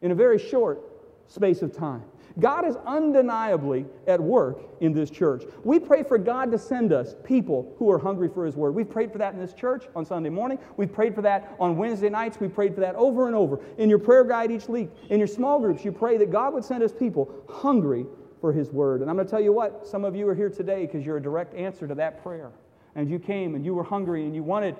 in 0.00 0.10
a 0.10 0.14
very 0.14 0.38
short 0.38 0.80
space 1.28 1.62
of 1.62 1.74
time. 1.74 2.04
God 2.38 2.66
is 2.66 2.76
undeniably 2.86 3.84
at 4.06 4.20
work 4.20 4.60
in 4.80 4.92
this 4.92 5.10
church. 5.10 5.44
We 5.64 5.78
pray 5.78 6.02
for 6.02 6.18
God 6.18 6.50
to 6.52 6.58
send 6.58 6.92
us 6.92 7.14
people 7.24 7.74
who 7.78 7.90
are 7.90 7.98
hungry 7.98 8.28
for 8.28 8.46
His 8.46 8.56
Word. 8.56 8.74
We've 8.74 8.88
prayed 8.88 9.12
for 9.12 9.18
that 9.18 9.34
in 9.34 9.40
this 9.40 9.52
church 9.52 9.84
on 9.94 10.04
Sunday 10.04 10.30
morning. 10.30 10.58
We've 10.76 10.92
prayed 10.92 11.14
for 11.14 11.22
that 11.22 11.54
on 11.60 11.76
Wednesday 11.76 12.08
nights. 12.08 12.40
We've 12.40 12.54
prayed 12.54 12.74
for 12.74 12.80
that 12.80 12.94
over 12.94 13.26
and 13.26 13.36
over. 13.36 13.60
In 13.78 13.90
your 13.90 13.98
prayer 13.98 14.24
guide 14.24 14.50
each 14.50 14.68
week, 14.68 14.90
in 15.10 15.18
your 15.18 15.26
small 15.26 15.60
groups, 15.60 15.84
you 15.84 15.92
pray 15.92 16.16
that 16.18 16.30
God 16.30 16.54
would 16.54 16.64
send 16.64 16.82
us 16.82 16.92
people 16.92 17.44
hungry 17.48 18.06
for 18.40 18.52
His 18.52 18.70
Word. 18.70 19.02
And 19.02 19.10
I'm 19.10 19.16
going 19.16 19.26
to 19.26 19.30
tell 19.30 19.40
you 19.40 19.52
what, 19.52 19.86
some 19.86 20.04
of 20.04 20.16
you 20.16 20.26
are 20.28 20.34
here 20.34 20.50
today 20.50 20.86
because 20.86 21.04
you're 21.04 21.18
a 21.18 21.22
direct 21.22 21.54
answer 21.54 21.86
to 21.86 21.94
that 21.96 22.22
prayer. 22.22 22.50
And 22.94 23.10
you 23.10 23.18
came 23.18 23.54
and 23.54 23.64
you 23.64 23.74
were 23.74 23.84
hungry 23.84 24.24
and 24.24 24.34
you 24.34 24.42
wanted 24.42 24.76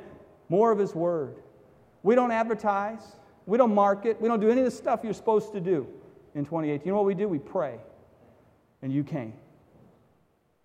more 0.49 0.71
of 0.71 0.79
His 0.79 0.95
Word. 0.95 1.37
We 2.03 2.15
don't 2.15 2.33
advertise. 2.33 3.17
We 3.47 3.59
don't 3.59 3.75
market. 3.75 4.21
We 4.21 4.29
don't 4.29 4.41
do 4.41 4.51
any 4.51 4.61
of 4.61 4.65
the 4.65 4.71
stuff 4.71 5.01
you're 5.03 5.13
supposed 5.13 5.53
to 5.53 5.61
do 5.61 5.87
in 6.35 6.45
2018. 6.45 6.87
You 6.87 6.93
know 6.93 6.99
what 6.99 7.07
we 7.07 7.15
do? 7.15 7.29
We 7.29 7.39
pray. 7.39 7.79
And 8.83 8.93
you 8.93 9.05
came. 9.05 9.35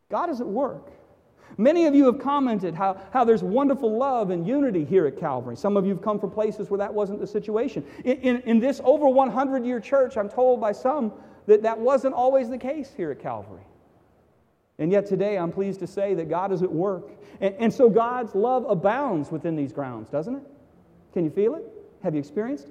God 0.10 0.30
is 0.30 0.42
at 0.42 0.48
work. 0.48 0.92
Many 1.58 1.86
of 1.86 1.96
you 1.96 2.06
have 2.06 2.20
commented 2.20 2.76
how, 2.76 3.02
how 3.12 3.24
there's 3.24 3.44
wonderful 3.44 3.98
love 3.98 4.32
and 4.32 4.46
unity 4.46 4.84
here 4.84 5.08
at 5.08 5.18
Calvary. 5.18 5.56
Some 5.56 5.78
of 5.78 5.86
you 5.86 5.94
have 5.94 6.04
come 6.04 6.20
from 6.20 6.32
places 6.32 6.70
where 6.70 6.78
that 6.78 6.94
wasn't 6.94 7.20
the 7.20 7.28
situation. 7.28 7.86
In, 8.04 8.18
in, 8.18 8.42
in 8.42 8.60
this 8.60 8.82
over 8.84 9.08
100 9.08 9.66
year 9.66 9.80
church, 9.80 10.18
I'm 10.18 10.30
told 10.30 10.60
by 10.60 10.72
some 10.72 11.14
that 11.46 11.64
that 11.64 11.80
wasn't 11.80 12.14
always 12.14 12.50
the 12.50 12.58
case 12.58 12.94
here 12.96 13.12
at 13.12 13.20
Calvary. 13.20 13.64
And 14.80 14.92
yet 14.92 15.08
today, 15.08 15.38
I'm 15.38 15.52
pleased 15.52 15.80
to 15.80 15.88
say 15.88 16.14
that 16.16 16.30
God 16.30 16.52
is 16.52 16.62
at 16.62 16.72
work. 16.72 17.10
And, 17.42 17.56
and 17.56 17.74
so 17.74 17.90
God's 17.90 18.36
love 18.36 18.66
abounds 18.70 19.32
within 19.32 19.56
these 19.56 19.72
grounds, 19.72 20.10
doesn't 20.10 20.36
it? 20.36 20.44
Can 21.14 21.24
you 21.24 21.32
feel 21.32 21.56
it? 21.56 21.64
Have 22.04 22.14
you 22.14 22.20
experienced? 22.20 22.68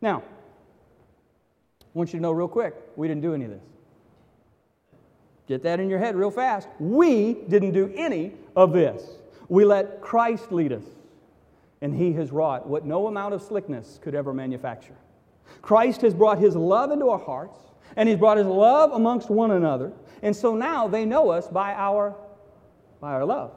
Now, 0.00 0.22
I 0.22 0.22
want 1.96 2.12
you 2.12 2.18
to 2.18 2.22
know 2.22 2.32
real 2.32 2.46
quick 2.46 2.74
we 2.94 3.08
didn't 3.08 3.22
do 3.22 3.32
any 3.32 3.46
of 3.46 3.50
this. 3.50 3.64
Get 5.48 5.62
that 5.62 5.80
in 5.80 5.88
your 5.88 5.98
head 5.98 6.14
real 6.14 6.30
fast. 6.30 6.68
We 6.78 7.34
didn't 7.48 7.72
do 7.72 7.92
any 7.96 8.32
of 8.54 8.72
this. 8.72 9.02
We 9.48 9.64
let 9.64 10.00
Christ 10.00 10.52
lead 10.52 10.72
us, 10.72 10.82
and 11.80 11.94
He 11.94 12.12
has 12.14 12.32
wrought 12.32 12.66
what 12.66 12.84
no 12.84 13.06
amount 13.06 13.32
of 13.32 13.42
slickness 13.42 13.98
could 14.02 14.14
ever 14.14 14.34
manufacture. 14.34 14.96
Christ 15.62 16.02
has 16.02 16.12
brought 16.12 16.38
His 16.38 16.56
love 16.56 16.90
into 16.90 17.08
our 17.08 17.18
hearts, 17.18 17.58
and 17.96 18.08
He's 18.08 18.18
brought 18.18 18.36
His 18.36 18.46
love 18.46 18.92
amongst 18.92 19.30
one 19.30 19.52
another, 19.52 19.92
and 20.22 20.34
so 20.34 20.56
now 20.56 20.88
they 20.88 21.04
know 21.04 21.30
us 21.30 21.46
by 21.46 21.72
our, 21.74 22.16
by 23.00 23.12
our 23.12 23.24
love. 23.24 23.52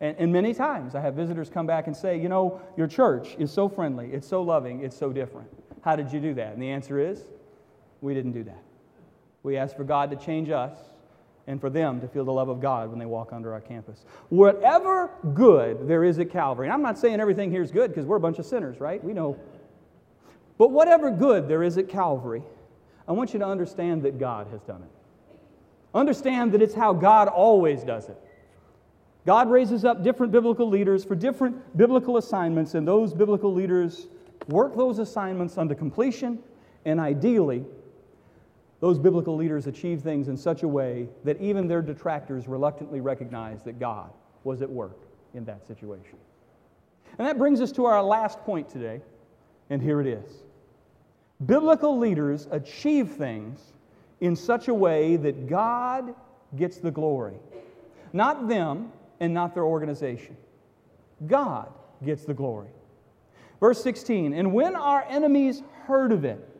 And, 0.00 0.14
and, 0.18 0.30
many 0.30 0.52
times 0.52 0.94
I 0.94 1.00
have 1.00 1.14
visitors 1.14 1.48
come 1.48 1.66
back 1.66 1.86
and 1.86 1.96
say, 1.96 2.20
you 2.20 2.28
know, 2.28 2.60
your 2.76 2.86
church 2.86 3.34
is 3.38 3.50
so 3.50 3.66
friendly, 3.66 4.12
it's 4.12 4.28
so 4.28 4.42
loving, 4.42 4.84
it's 4.84 4.96
so 4.96 5.10
different. 5.10 5.48
How 5.80 5.96
did 5.96 6.12
you 6.12 6.20
do 6.20 6.34
that? 6.34 6.52
And 6.52 6.60
the 6.60 6.68
answer 6.68 6.98
is, 7.00 7.22
we 8.00 8.14
didn't 8.14 8.32
do 8.32 8.44
that. 8.44 8.62
We 9.42 9.56
asked 9.56 9.76
for 9.76 9.84
God 9.84 10.10
to 10.10 10.16
change 10.16 10.50
us 10.50 10.72
and 11.46 11.60
for 11.60 11.70
them 11.70 12.00
to 12.00 12.08
feel 12.08 12.24
the 12.24 12.32
love 12.32 12.48
of 12.48 12.60
God 12.60 12.90
when 12.90 12.98
they 12.98 13.06
walk 13.06 13.32
under 13.32 13.52
our 13.52 13.60
campus. 13.60 14.04
Whatever 14.28 15.10
good 15.34 15.86
there 15.86 16.02
is 16.02 16.18
at 16.18 16.30
Calvary, 16.30 16.66
and 16.66 16.74
I'm 16.74 16.82
not 16.82 16.98
saying 16.98 17.20
everything 17.20 17.50
here 17.50 17.62
is 17.62 17.70
good 17.70 17.90
because 17.90 18.04
we're 18.04 18.16
a 18.16 18.20
bunch 18.20 18.38
of 18.38 18.46
sinners, 18.46 18.80
right? 18.80 19.02
We 19.02 19.12
know. 19.12 19.38
But 20.58 20.70
whatever 20.72 21.10
good 21.10 21.48
there 21.48 21.62
is 21.62 21.78
at 21.78 21.88
Calvary, 21.88 22.42
I 23.06 23.12
want 23.12 23.32
you 23.32 23.38
to 23.38 23.46
understand 23.46 24.02
that 24.02 24.18
God 24.18 24.48
has 24.48 24.62
done 24.62 24.82
it. 24.82 24.90
Understand 25.94 26.52
that 26.52 26.62
it's 26.62 26.74
how 26.74 26.92
God 26.92 27.28
always 27.28 27.84
does 27.84 28.08
it. 28.08 28.16
God 29.24 29.50
raises 29.50 29.84
up 29.84 30.02
different 30.04 30.32
biblical 30.32 30.68
leaders 30.68 31.04
for 31.04 31.14
different 31.14 31.76
biblical 31.76 32.16
assignments, 32.16 32.74
and 32.74 32.86
those 32.86 33.14
biblical 33.14 33.52
leaders 33.52 34.08
work 34.48 34.76
those 34.76 34.98
assignments 34.98 35.58
unto 35.58 35.74
completion, 35.74 36.38
and 36.84 37.00
ideally, 37.00 37.64
those 38.86 39.00
biblical 39.00 39.34
leaders 39.34 39.66
achieve 39.66 40.00
things 40.00 40.28
in 40.28 40.36
such 40.36 40.62
a 40.62 40.68
way 40.68 41.08
that 41.24 41.40
even 41.40 41.66
their 41.66 41.82
detractors 41.82 42.46
reluctantly 42.46 43.00
recognize 43.00 43.64
that 43.64 43.80
God 43.80 44.12
was 44.44 44.62
at 44.62 44.70
work 44.70 44.96
in 45.34 45.44
that 45.46 45.66
situation. 45.66 46.16
And 47.18 47.26
that 47.26 47.36
brings 47.36 47.60
us 47.60 47.72
to 47.72 47.86
our 47.86 48.00
last 48.00 48.38
point 48.42 48.70
today, 48.70 49.00
and 49.70 49.82
here 49.82 50.00
it 50.00 50.06
is. 50.06 50.30
Biblical 51.44 51.98
leaders 51.98 52.46
achieve 52.52 53.10
things 53.10 53.58
in 54.20 54.36
such 54.36 54.68
a 54.68 54.74
way 54.74 55.16
that 55.16 55.48
God 55.48 56.14
gets 56.54 56.76
the 56.78 56.92
glory. 56.92 57.34
Not 58.12 58.46
them, 58.46 58.92
and 59.18 59.34
not 59.34 59.52
their 59.52 59.64
organization. 59.64 60.36
God 61.26 61.72
gets 62.04 62.24
the 62.24 62.34
glory. 62.34 62.70
Verse 63.58 63.82
16, 63.82 64.32
and 64.32 64.52
when 64.52 64.76
our 64.76 65.04
enemies 65.08 65.64
heard 65.86 66.12
of 66.12 66.24
it, 66.24 66.55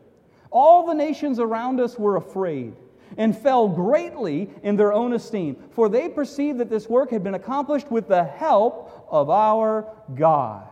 all 0.51 0.85
the 0.85 0.93
nations 0.93 1.39
around 1.39 1.79
us 1.79 1.97
were 1.97 2.15
afraid 2.15 2.73
and 3.17 3.37
fell 3.37 3.67
greatly 3.67 4.49
in 4.63 4.75
their 4.75 4.93
own 4.93 5.13
esteem, 5.13 5.55
for 5.71 5.89
they 5.89 6.09
perceived 6.09 6.59
that 6.59 6.69
this 6.69 6.89
work 6.89 7.09
had 7.11 7.23
been 7.23 7.35
accomplished 7.35 7.89
with 7.89 8.07
the 8.07 8.23
help 8.23 9.07
of 9.09 9.29
our 9.29 9.87
God. 10.15 10.67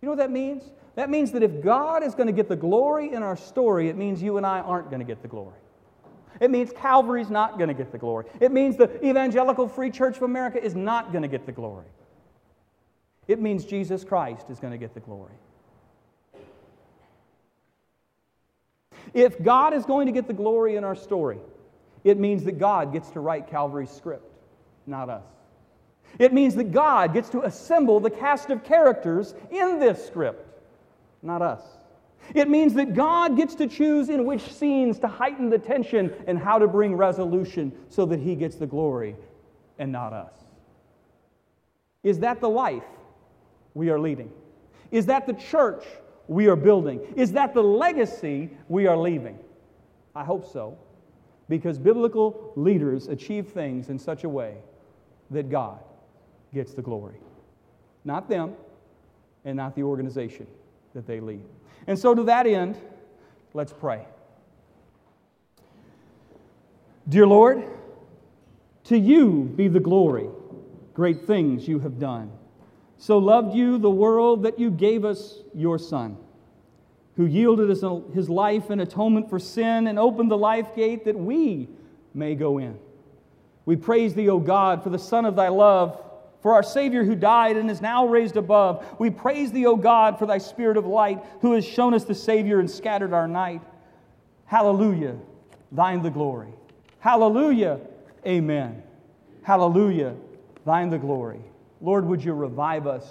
You 0.00 0.06
know 0.06 0.12
what 0.12 0.18
that 0.18 0.30
means? 0.30 0.64
That 0.96 1.10
means 1.10 1.32
that 1.32 1.42
if 1.42 1.62
God 1.62 2.02
is 2.02 2.14
going 2.14 2.28
to 2.28 2.32
get 2.32 2.48
the 2.48 2.56
glory 2.56 3.12
in 3.12 3.22
our 3.22 3.36
story, 3.36 3.88
it 3.88 3.96
means 3.96 4.22
you 4.22 4.36
and 4.36 4.46
I 4.46 4.60
aren't 4.60 4.90
going 4.90 5.00
to 5.00 5.06
get 5.06 5.22
the 5.22 5.28
glory. 5.28 5.58
It 6.40 6.50
means 6.50 6.72
Calvary's 6.72 7.30
not 7.30 7.58
going 7.58 7.68
to 7.68 7.74
get 7.74 7.92
the 7.92 7.98
glory. 7.98 8.26
It 8.40 8.52
means 8.52 8.76
the 8.76 9.04
Evangelical 9.06 9.68
Free 9.68 9.90
Church 9.90 10.16
of 10.16 10.22
America 10.22 10.62
is 10.62 10.74
not 10.74 11.12
going 11.12 11.22
to 11.22 11.28
get 11.28 11.46
the 11.46 11.52
glory. 11.52 11.86
It 13.28 13.40
means 13.40 13.64
Jesus 13.64 14.04
Christ 14.04 14.50
is 14.50 14.60
going 14.60 14.72
to 14.72 14.78
get 14.78 14.94
the 14.94 15.00
glory. 15.00 15.32
If 19.14 19.40
God 19.42 19.72
is 19.72 19.86
going 19.86 20.06
to 20.06 20.12
get 20.12 20.26
the 20.26 20.34
glory 20.34 20.76
in 20.76 20.84
our 20.84 20.96
story, 20.96 21.38
it 22.02 22.18
means 22.18 22.44
that 22.44 22.58
God 22.58 22.92
gets 22.92 23.10
to 23.10 23.20
write 23.20 23.48
Calvary's 23.48 23.90
script, 23.90 24.30
not 24.86 25.08
us. 25.08 25.24
It 26.18 26.32
means 26.32 26.54
that 26.56 26.72
God 26.72 27.14
gets 27.14 27.30
to 27.30 27.42
assemble 27.42 28.00
the 28.00 28.10
cast 28.10 28.50
of 28.50 28.62
characters 28.64 29.34
in 29.50 29.78
this 29.78 30.04
script, 30.04 30.46
not 31.22 31.42
us. 31.42 31.62
It 32.34 32.48
means 32.48 32.74
that 32.74 32.94
God 32.94 33.36
gets 33.36 33.54
to 33.56 33.66
choose 33.66 34.08
in 34.08 34.24
which 34.24 34.52
scenes 34.52 34.98
to 35.00 35.08
heighten 35.08 35.50
the 35.50 35.58
tension 35.58 36.12
and 36.26 36.38
how 36.38 36.58
to 36.58 36.66
bring 36.66 36.96
resolution 36.96 37.72
so 37.88 38.06
that 38.06 38.20
He 38.20 38.34
gets 38.34 38.56
the 38.56 38.66
glory 38.66 39.16
and 39.78 39.92
not 39.92 40.12
us. 40.12 40.34
Is 42.02 42.20
that 42.20 42.40
the 42.40 42.48
life 42.48 42.84
we 43.74 43.90
are 43.90 43.98
leading? 43.98 44.30
Is 44.90 45.06
that 45.06 45.26
the 45.26 45.32
church 45.32 45.84
we 46.28 46.48
are 46.48 46.56
building? 46.56 47.00
Is 47.16 47.32
that 47.32 47.54
the 47.54 47.62
legacy 47.62 48.50
we 48.68 48.86
are 48.86 48.96
leaving? 48.96 49.38
I 50.14 50.24
hope 50.24 50.50
so, 50.50 50.78
because 51.48 51.78
biblical 51.78 52.52
leaders 52.56 53.08
achieve 53.08 53.48
things 53.48 53.88
in 53.88 53.98
such 53.98 54.24
a 54.24 54.28
way 54.28 54.56
that 55.30 55.50
God 55.50 55.80
gets 56.52 56.74
the 56.74 56.82
glory. 56.82 57.16
Not 58.04 58.28
them 58.28 58.54
and 59.44 59.56
not 59.56 59.74
the 59.74 59.82
organization 59.82 60.46
that 60.94 61.06
they 61.06 61.20
lead. 61.20 61.44
And 61.86 61.98
so, 61.98 62.14
to 62.14 62.22
that 62.24 62.46
end, 62.46 62.78
let's 63.52 63.72
pray. 63.72 64.06
Dear 67.08 67.26
Lord, 67.26 67.64
to 68.84 68.98
you 68.98 69.52
be 69.56 69.68
the 69.68 69.80
glory, 69.80 70.28
great 70.94 71.26
things 71.26 71.68
you 71.68 71.80
have 71.80 71.98
done. 71.98 72.30
So 73.04 73.18
loved 73.18 73.54
you 73.54 73.76
the 73.76 73.90
world 73.90 74.44
that 74.44 74.58
you 74.58 74.70
gave 74.70 75.04
us 75.04 75.40
your 75.54 75.78
Son, 75.78 76.16
who 77.16 77.26
yielded 77.26 77.70
us 77.70 77.84
his 78.14 78.30
life 78.30 78.70
in 78.70 78.80
atonement 78.80 79.28
for 79.28 79.38
sin 79.38 79.88
and 79.88 79.98
opened 79.98 80.30
the 80.30 80.38
life 80.38 80.74
gate 80.74 81.04
that 81.04 81.14
we 81.14 81.68
may 82.14 82.34
go 82.34 82.56
in. 82.56 82.78
We 83.66 83.76
praise 83.76 84.14
thee, 84.14 84.30
O 84.30 84.38
God, 84.38 84.82
for 84.82 84.88
the 84.88 84.98
Son 84.98 85.26
of 85.26 85.36
thy 85.36 85.48
love, 85.48 86.02
for 86.40 86.54
our 86.54 86.62
Savior 86.62 87.04
who 87.04 87.14
died 87.14 87.58
and 87.58 87.70
is 87.70 87.82
now 87.82 88.06
raised 88.06 88.38
above. 88.38 88.82
We 88.98 89.10
praise 89.10 89.52
thee, 89.52 89.66
O 89.66 89.76
God, 89.76 90.18
for 90.18 90.24
thy 90.24 90.38
Spirit 90.38 90.78
of 90.78 90.86
light, 90.86 91.22
who 91.42 91.52
has 91.52 91.66
shown 91.66 91.92
us 91.92 92.04
the 92.04 92.14
Savior 92.14 92.58
and 92.58 92.70
scattered 92.70 93.12
our 93.12 93.28
night. 93.28 93.60
Hallelujah, 94.46 95.18
thine 95.72 96.02
the 96.02 96.08
glory. 96.08 96.54
Hallelujah, 97.00 97.80
amen. 98.26 98.82
Hallelujah, 99.42 100.14
thine 100.64 100.88
the 100.88 100.96
glory. 100.96 101.42
Lord, 101.84 102.06
would 102.06 102.24
you 102.24 102.32
revive 102.32 102.86
us 102.86 103.06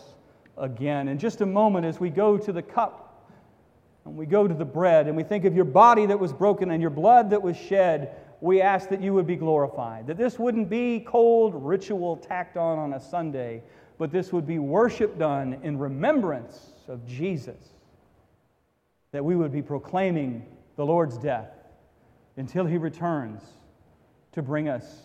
again? 0.58 1.08
In 1.08 1.20
just 1.20 1.42
a 1.42 1.46
moment, 1.46 1.86
as 1.86 2.00
we 2.00 2.10
go 2.10 2.40
to 2.40 2.52
the 2.52 2.64
cup 2.64 3.30
and 4.04 4.18
we 4.18 4.26
go 4.26 4.48
to 4.48 4.54
the 4.54 4.66
bread 4.66 5.08
and 5.08 5.16
we 5.16 5.22
think 5.22 5.46
of 5.46 5.56
your 5.56 5.64
body 5.64 6.08
that 6.08 6.20
was 6.20 6.34
broken 6.34 6.72
and 6.72 6.82
your 6.82 6.90
blood 6.90 7.30
that 7.30 7.42
was 7.42 7.56
shed 7.56 8.16
we 8.42 8.62
ask 8.62 8.90
that 8.90 9.02
you 9.02 9.14
would 9.14 9.26
be 9.26 9.38
glorified. 9.38 10.08
That 10.08 10.18
this 10.18 10.38
wouldn't 10.38 10.70
be 10.70 11.00
cold 11.00 11.54
ritual 11.56 12.18
tacked 12.18 12.58
on 12.58 12.78
on 12.78 12.94
a 12.94 13.00
Sunday, 13.00 13.64
but 13.98 14.12
this 14.12 14.34
would 14.34 14.46
be 14.46 14.60
worship 14.60 15.18
done 15.18 15.60
in 15.64 15.80
remembrance 15.80 16.72
of 16.90 17.08
Jesus. 17.08 17.70
That 19.14 19.24
we 19.24 19.38
would 19.38 19.54
be 19.54 19.62
proclaiming 19.62 20.46
the 20.76 20.86
Lord's 20.86 21.18
death 21.18 21.52
until 22.36 22.66
he 22.66 22.78
returns 22.78 23.42
to 24.34 24.42
bring 24.42 24.68
us 24.68 25.04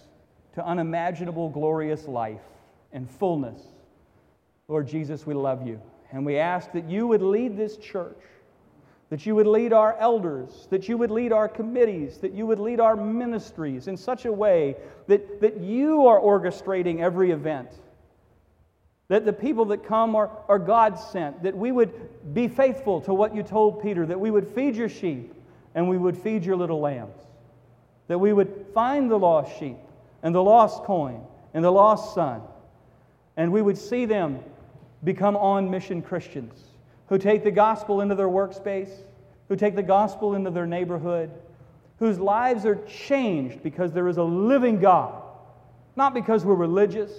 to 0.55 0.67
unimaginable, 0.67 1.49
glorious 1.51 2.09
life 2.09 2.41
and 2.93 3.09
fullness. 3.11 3.61
Lord 4.69 4.87
Jesus, 4.87 5.27
we 5.27 5.35
love 5.35 5.67
you. 5.67 5.81
And 6.11 6.25
we 6.25 6.39
ask 6.39 6.73
that 6.73 6.89
you 6.89 7.07
would 7.07 7.23
lead 7.23 7.57
this 7.57 7.77
church 7.77 8.17
that 9.11 9.25
you 9.25 9.35
would 9.35 9.47
lead 9.47 9.73
our 9.73 9.97
elders, 9.99 10.69
that 10.71 10.89
you 10.89 10.99
would 10.99 11.11
lead 11.11 11.33
our 11.33 11.49
committees, 11.49 12.19
that 12.19 12.33
you 12.33 12.47
would 12.47 12.59
lead 12.59 12.79
our 12.79 12.95
ministries 12.95 13.89
in 13.89 13.97
such 13.97 14.27
a 14.27 14.33
way 14.33 14.77
that, 15.07 15.41
that 15.41 15.59
you 15.61 16.07
are 16.07 16.21
orchestrating 16.21 17.01
every 17.01 17.31
event. 17.31 17.71
That 19.09 19.25
the 19.25 19.33
people 19.33 19.65
that 19.67 19.85
come 19.85 20.15
are, 20.15 20.31
are 20.49 20.59
God 20.59 20.99
sent, 20.99 21.43
that 21.43 21.57
we 21.57 21.73
would 21.73 22.35
be 22.35 22.49
faithful 22.49 23.01
to 23.03 23.15
what 23.15 23.35
you 23.35 23.43
told 23.43 23.83
Peter, 23.83 24.05
that 24.05 24.21
we 24.21 24.31
would 24.31 24.47
feed 24.47 24.77
your 24.77 24.91
sheep 24.91 25.33
and 25.75 25.89
we 25.89 25.97
would 25.97 26.17
feed 26.17 26.45
your 26.45 26.57
little 26.57 26.81
lambs, 26.81 27.17
that 28.09 28.19
we 28.19 28.35
would 28.35 28.67
find 28.75 29.11
the 29.11 29.19
lost 29.19 29.59
sheep 29.59 29.79
and 30.23 30.35
the 30.35 30.43
lost 30.43 30.83
coin 30.83 31.23
and 31.55 31.65
the 31.65 31.71
lost 31.71 32.15
son, 32.15 32.43
and 33.39 33.53
we 33.53 33.63
would 33.63 33.79
see 33.79 34.05
them 34.05 34.41
become 35.05 35.37
on 35.37 35.71
mission 35.71 36.03
Christians 36.03 36.65
who 37.09 37.17
take 37.17 37.45
the 37.45 37.53
gospel 37.53 38.03
into 38.03 38.17
their 38.17 38.29
workspace, 38.29 38.91
who 39.49 39.57
take 39.57 39.77
the 39.77 39.83
gospel 39.83 40.35
into 40.35 40.51
their 40.51 40.67
neighborhood, 40.67 41.31
whose 42.01 42.19
lives 42.19 42.67
are 42.67 42.77
changed 42.85 43.63
because 43.63 43.93
there 43.93 44.09
is 44.09 44.19
a 44.19 44.23
living 44.23 44.81
God. 44.81 45.23
Not 45.97 46.15
because 46.15 46.45
we're 46.45 46.55
religious, 46.55 47.13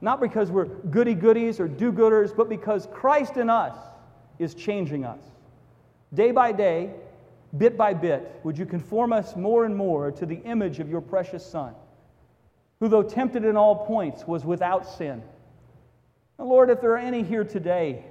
not 0.00 0.20
because 0.20 0.50
we're 0.50 0.66
goody 0.66 1.14
goodies 1.14 1.58
or 1.58 1.66
do 1.66 1.90
gooders, 1.90 2.36
but 2.36 2.48
because 2.48 2.86
Christ 2.92 3.38
in 3.38 3.48
us 3.48 3.74
is 4.38 4.54
changing 4.54 5.04
us. 5.04 5.20
Day 6.12 6.30
by 6.30 6.52
day, 6.52 6.90
bit 7.56 7.76
by 7.76 7.94
bit, 7.94 8.38
would 8.44 8.58
you 8.58 8.66
conform 8.66 9.14
us 9.14 9.34
more 9.34 9.64
and 9.64 9.74
more 9.74 10.12
to 10.12 10.26
the 10.26 10.40
image 10.42 10.78
of 10.78 10.90
your 10.90 11.00
precious 11.00 11.44
Son, 11.44 11.74
who, 12.80 12.88
though 12.88 13.02
tempted 13.02 13.44
in 13.44 13.56
all 13.56 13.86
points, 13.86 14.26
was 14.26 14.44
without 14.44 14.86
sin. 14.86 15.22
Now, 16.38 16.46
Lord, 16.46 16.70
if 16.70 16.80
there 16.80 16.92
are 16.92 16.98
any 16.98 17.22
here 17.22 17.44
today 17.44 18.04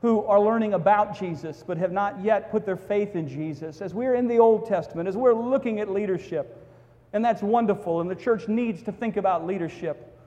who 0.00 0.24
are 0.24 0.40
learning 0.40 0.74
about 0.74 1.18
Jesus 1.18 1.64
but 1.66 1.76
have 1.78 1.92
not 1.92 2.22
yet 2.22 2.50
put 2.50 2.66
their 2.66 2.76
faith 2.76 3.16
in 3.16 3.28
Jesus, 3.28 3.80
as 3.80 3.94
we're 3.94 4.14
in 4.14 4.28
the 4.28 4.38
Old 4.38 4.66
Testament, 4.66 5.08
as 5.08 5.16
we're 5.16 5.34
looking 5.34 5.80
at 5.80 5.90
leadership, 5.90 6.66
and 7.12 7.24
that's 7.24 7.42
wonderful, 7.42 8.00
and 8.00 8.10
the 8.10 8.14
church 8.14 8.48
needs 8.48 8.82
to 8.82 8.92
think 8.92 9.16
about 9.16 9.46
leadership. 9.46 10.18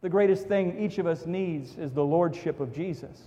The 0.00 0.08
greatest 0.08 0.48
thing 0.48 0.78
each 0.78 0.98
of 0.98 1.06
us 1.06 1.24
needs 1.24 1.78
is 1.78 1.92
the 1.92 2.04
lordship 2.04 2.60
of 2.60 2.74
Jesus, 2.74 3.22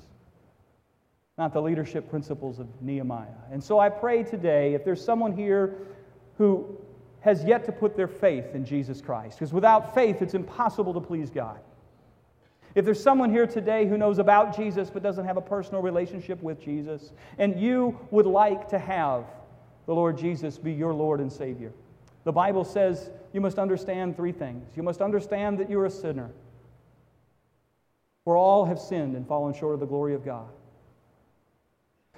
not 1.37 1.53
the 1.53 1.61
leadership 1.61 2.09
principles 2.09 2.59
of 2.59 2.67
Nehemiah. 2.81 3.27
And 3.51 3.63
so 3.63 3.79
I 3.79 3.89
pray 3.89 4.23
today 4.23 4.73
if 4.73 4.83
there's 4.83 5.03
someone 5.03 5.35
here 5.35 5.75
who 6.37 6.77
has 7.21 7.43
yet 7.43 7.65
to 7.65 7.71
put 7.71 7.95
their 7.95 8.07
faith 8.07 8.53
in 8.53 8.63
Jesus 8.63 9.01
Christ, 9.01 9.39
because 9.39 9.53
without 9.53 9.95
faith 9.95 10.21
it's 10.21 10.35
impossible 10.35 10.93
to 10.93 11.01
please 11.01 11.29
God. 11.29 11.59
If 12.75 12.85
there's 12.85 13.01
someone 13.01 13.31
here 13.31 13.47
today 13.47 13.87
who 13.87 13.97
knows 13.97 14.19
about 14.19 14.55
Jesus 14.55 14.89
but 14.89 15.01
doesn't 15.01 15.25
have 15.25 15.37
a 15.37 15.41
personal 15.41 15.81
relationship 15.81 16.41
with 16.43 16.61
Jesus, 16.61 17.11
and 17.37 17.59
you 17.59 17.97
would 18.11 18.27
like 18.27 18.67
to 18.69 18.79
have 18.79 19.25
the 19.85 19.95
Lord 19.95 20.17
Jesus 20.17 20.57
be 20.57 20.73
your 20.73 20.93
Lord 20.93 21.19
and 21.19 21.31
Savior, 21.31 21.71
the 22.23 22.31
Bible 22.31 22.63
says 22.63 23.09
you 23.33 23.41
must 23.41 23.57
understand 23.57 24.15
three 24.15 24.31
things. 24.31 24.65
You 24.75 24.83
must 24.83 25.01
understand 25.01 25.57
that 25.59 25.69
you're 25.69 25.85
a 25.85 25.91
sinner, 25.91 26.29
for 28.25 28.35
all 28.35 28.65
have 28.65 28.79
sinned 28.79 29.15
and 29.15 29.27
fallen 29.27 29.53
short 29.53 29.73
of 29.73 29.79
the 29.79 29.85
glory 29.85 30.13
of 30.13 30.25
God. 30.25 30.47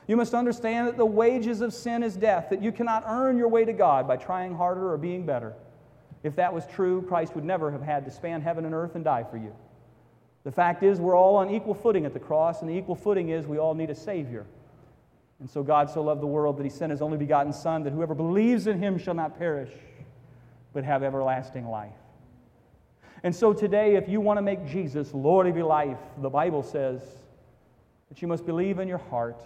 You 0.07 0.17
must 0.17 0.33
understand 0.33 0.87
that 0.87 0.97
the 0.97 1.05
wages 1.05 1.61
of 1.61 1.71
sin 1.71 2.01
is 2.01 2.15
death, 2.15 2.47
that 2.49 2.63
you 2.63 2.71
cannot 2.71 3.03
earn 3.05 3.37
your 3.37 3.47
way 3.47 3.63
to 3.63 3.73
God 3.73 4.07
by 4.07 4.17
trying 4.17 4.55
harder 4.55 4.91
or 4.91 4.97
being 4.97 5.23
better. 5.23 5.53
If 6.23 6.35
that 6.37 6.51
was 6.51 6.65
true, 6.65 7.03
Christ 7.03 7.35
would 7.35 7.45
never 7.45 7.71
have 7.71 7.83
had 7.83 8.05
to 8.05 8.11
span 8.11 8.41
heaven 8.41 8.65
and 8.65 8.73
earth 8.73 8.95
and 8.95 9.03
die 9.03 9.23
for 9.29 9.37
you. 9.37 9.55
The 10.43 10.51
fact 10.51 10.83
is, 10.83 10.99
we're 10.99 11.17
all 11.17 11.35
on 11.35 11.49
equal 11.49 11.73
footing 11.73 12.05
at 12.05 12.13
the 12.13 12.19
cross, 12.19 12.61
and 12.61 12.69
the 12.69 12.73
equal 12.73 12.95
footing 12.95 13.29
is 13.29 13.45
we 13.45 13.57
all 13.57 13.73
need 13.73 13.89
a 13.89 13.95
Savior. 13.95 14.45
And 15.39 15.49
so 15.49 15.63
God 15.63 15.89
so 15.89 16.01
loved 16.01 16.21
the 16.21 16.27
world 16.27 16.57
that 16.57 16.63
He 16.63 16.69
sent 16.69 16.91
His 16.91 17.01
only 17.01 17.17
begotten 17.17 17.53
Son, 17.53 17.83
that 17.83 17.93
whoever 17.93 18.15
believes 18.15 18.67
in 18.67 18.79
Him 18.79 18.97
shall 18.97 19.13
not 19.13 19.37
perish, 19.37 19.71
but 20.73 20.83
have 20.83 21.03
everlasting 21.03 21.67
life. 21.67 21.91
And 23.23 23.35
so 23.35 23.53
today, 23.53 23.95
if 23.95 24.07
you 24.07 24.21
want 24.21 24.37
to 24.37 24.41
make 24.41 24.65
Jesus 24.65 25.13
Lord 25.13 25.45
of 25.45 25.57
your 25.57 25.65
life, 25.65 25.97
the 26.21 26.29
Bible 26.29 26.63
says 26.63 27.01
that 28.07 28.21
you 28.21 28.27
must 28.27 28.45
believe 28.45 28.79
in 28.79 28.87
your 28.87 28.97
heart 28.97 29.43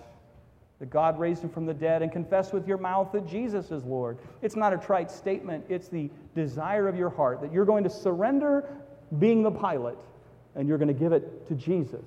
that 0.79 0.89
God 0.89 1.17
raised 1.17 1.43
him 1.43 1.49
from 1.49 1.65
the 1.65 1.73
dead 1.73 2.01
and 2.01 2.11
confess 2.11 2.51
with 2.51 2.67
your 2.67 2.77
mouth 2.77 3.11
that 3.13 3.25
Jesus 3.25 3.71
is 3.71 3.85
Lord. 3.85 4.17
It's 4.41 4.57
not 4.57 4.73
a 4.73 4.77
trite 4.77 5.09
statement, 5.09 5.63
it's 5.69 5.87
the 5.87 6.09
desire 6.35 6.87
of 6.89 6.97
your 6.97 7.09
heart 7.09 7.41
that 7.41 7.53
you're 7.53 7.65
going 7.65 7.85
to 7.85 7.89
surrender 7.89 8.65
being 9.17 9.43
the 9.43 9.51
pilot 9.51 9.97
and 10.55 10.67
you're 10.67 10.77
going 10.77 10.87
to 10.87 10.93
give 10.93 11.13
it 11.13 11.47
to 11.47 11.55
Jesus. 11.55 12.05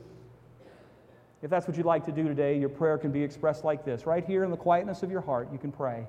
If 1.43 1.51
that's 1.51 1.69
what 1.69 1.77
you'd 1.77 1.87
like 1.87 2.05
to 2.07 2.13
do 2.13 2.25
today, 2.25 2.59
your 2.59 2.69
prayer 2.69 2.99
can 2.99 3.13
be 3.13 3.23
expressed 3.23 3.65
like 3.65 3.85
this. 3.85 4.07
Right 4.07 4.25
here 4.25 4.45
in 4.45 4.51
the 4.51 4.57
quietness 4.57 5.03
of 5.03 5.11
your 5.11 5.21
heart, 5.21 5.49
you 5.53 5.59
can 5.59 5.73
pray 5.73 6.07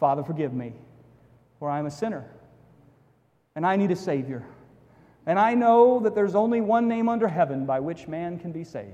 Father, 0.00 0.24
forgive 0.24 0.52
me, 0.52 0.72
for 1.58 1.70
I 1.70 1.78
am 1.78 1.86
a 1.86 1.90
sinner, 1.90 2.24
and 3.54 3.64
I 3.64 3.76
need 3.76 3.90
a 3.90 3.96
Savior. 3.96 4.44
And 5.26 5.38
I 5.38 5.54
know 5.54 6.00
that 6.00 6.14
there's 6.14 6.34
only 6.34 6.60
one 6.60 6.88
name 6.88 7.08
under 7.08 7.28
heaven 7.28 7.64
by 7.64 7.80
which 7.80 8.08
man 8.08 8.38
can 8.38 8.52
be 8.52 8.64
saved, 8.64 8.90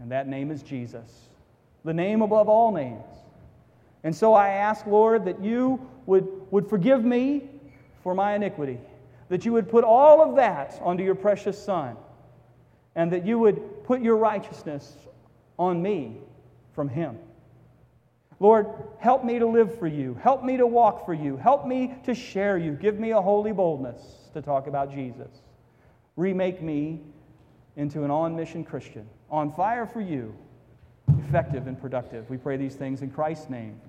and 0.00 0.10
that 0.10 0.26
name 0.28 0.50
is 0.50 0.62
Jesus, 0.62 1.28
the 1.84 1.94
name 1.94 2.22
above 2.22 2.48
all 2.48 2.72
names. 2.72 3.06
And 4.02 4.14
so 4.14 4.34
I 4.34 4.48
ask, 4.48 4.86
Lord, 4.86 5.24
that 5.24 5.42
you 5.42 5.88
would, 6.06 6.26
would 6.50 6.68
forgive 6.68 7.04
me 7.04 7.48
for 8.02 8.14
my 8.14 8.34
iniquity 8.34 8.78
that 9.28 9.44
you 9.44 9.52
would 9.52 9.68
put 9.68 9.84
all 9.84 10.22
of 10.22 10.36
that 10.36 10.78
onto 10.82 11.04
your 11.04 11.14
precious 11.14 11.62
Son, 11.62 11.96
and 12.94 13.12
that 13.12 13.26
you 13.26 13.38
would 13.38 13.84
put 13.84 14.00
your 14.00 14.16
righteousness 14.16 14.96
on 15.58 15.82
me 15.82 16.18
from 16.74 16.88
Him. 16.88 17.18
Lord, 18.40 18.66
help 18.98 19.24
me 19.24 19.38
to 19.38 19.46
live 19.46 19.78
for 19.78 19.88
you. 19.88 20.14
Help 20.22 20.44
me 20.44 20.56
to 20.56 20.66
walk 20.66 21.04
for 21.04 21.14
you. 21.14 21.36
Help 21.36 21.66
me 21.66 21.94
to 22.04 22.14
share 22.14 22.56
you. 22.56 22.72
Give 22.72 22.98
me 22.98 23.10
a 23.10 23.20
holy 23.20 23.52
boldness 23.52 24.00
to 24.32 24.40
talk 24.40 24.68
about 24.68 24.92
Jesus. 24.92 25.30
Remake 26.16 26.62
me 26.62 27.00
into 27.76 28.04
an 28.04 28.10
on 28.10 28.36
mission 28.36 28.64
Christian, 28.64 29.08
on 29.30 29.52
fire 29.52 29.86
for 29.86 30.00
you, 30.00 30.34
effective 31.18 31.66
and 31.66 31.80
productive. 31.80 32.28
We 32.30 32.36
pray 32.36 32.56
these 32.56 32.74
things 32.74 33.02
in 33.02 33.10
Christ's 33.10 33.50
name. 33.50 33.80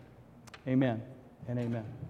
Amen 0.67 1.01
and 1.47 1.59
amen. 1.59 1.99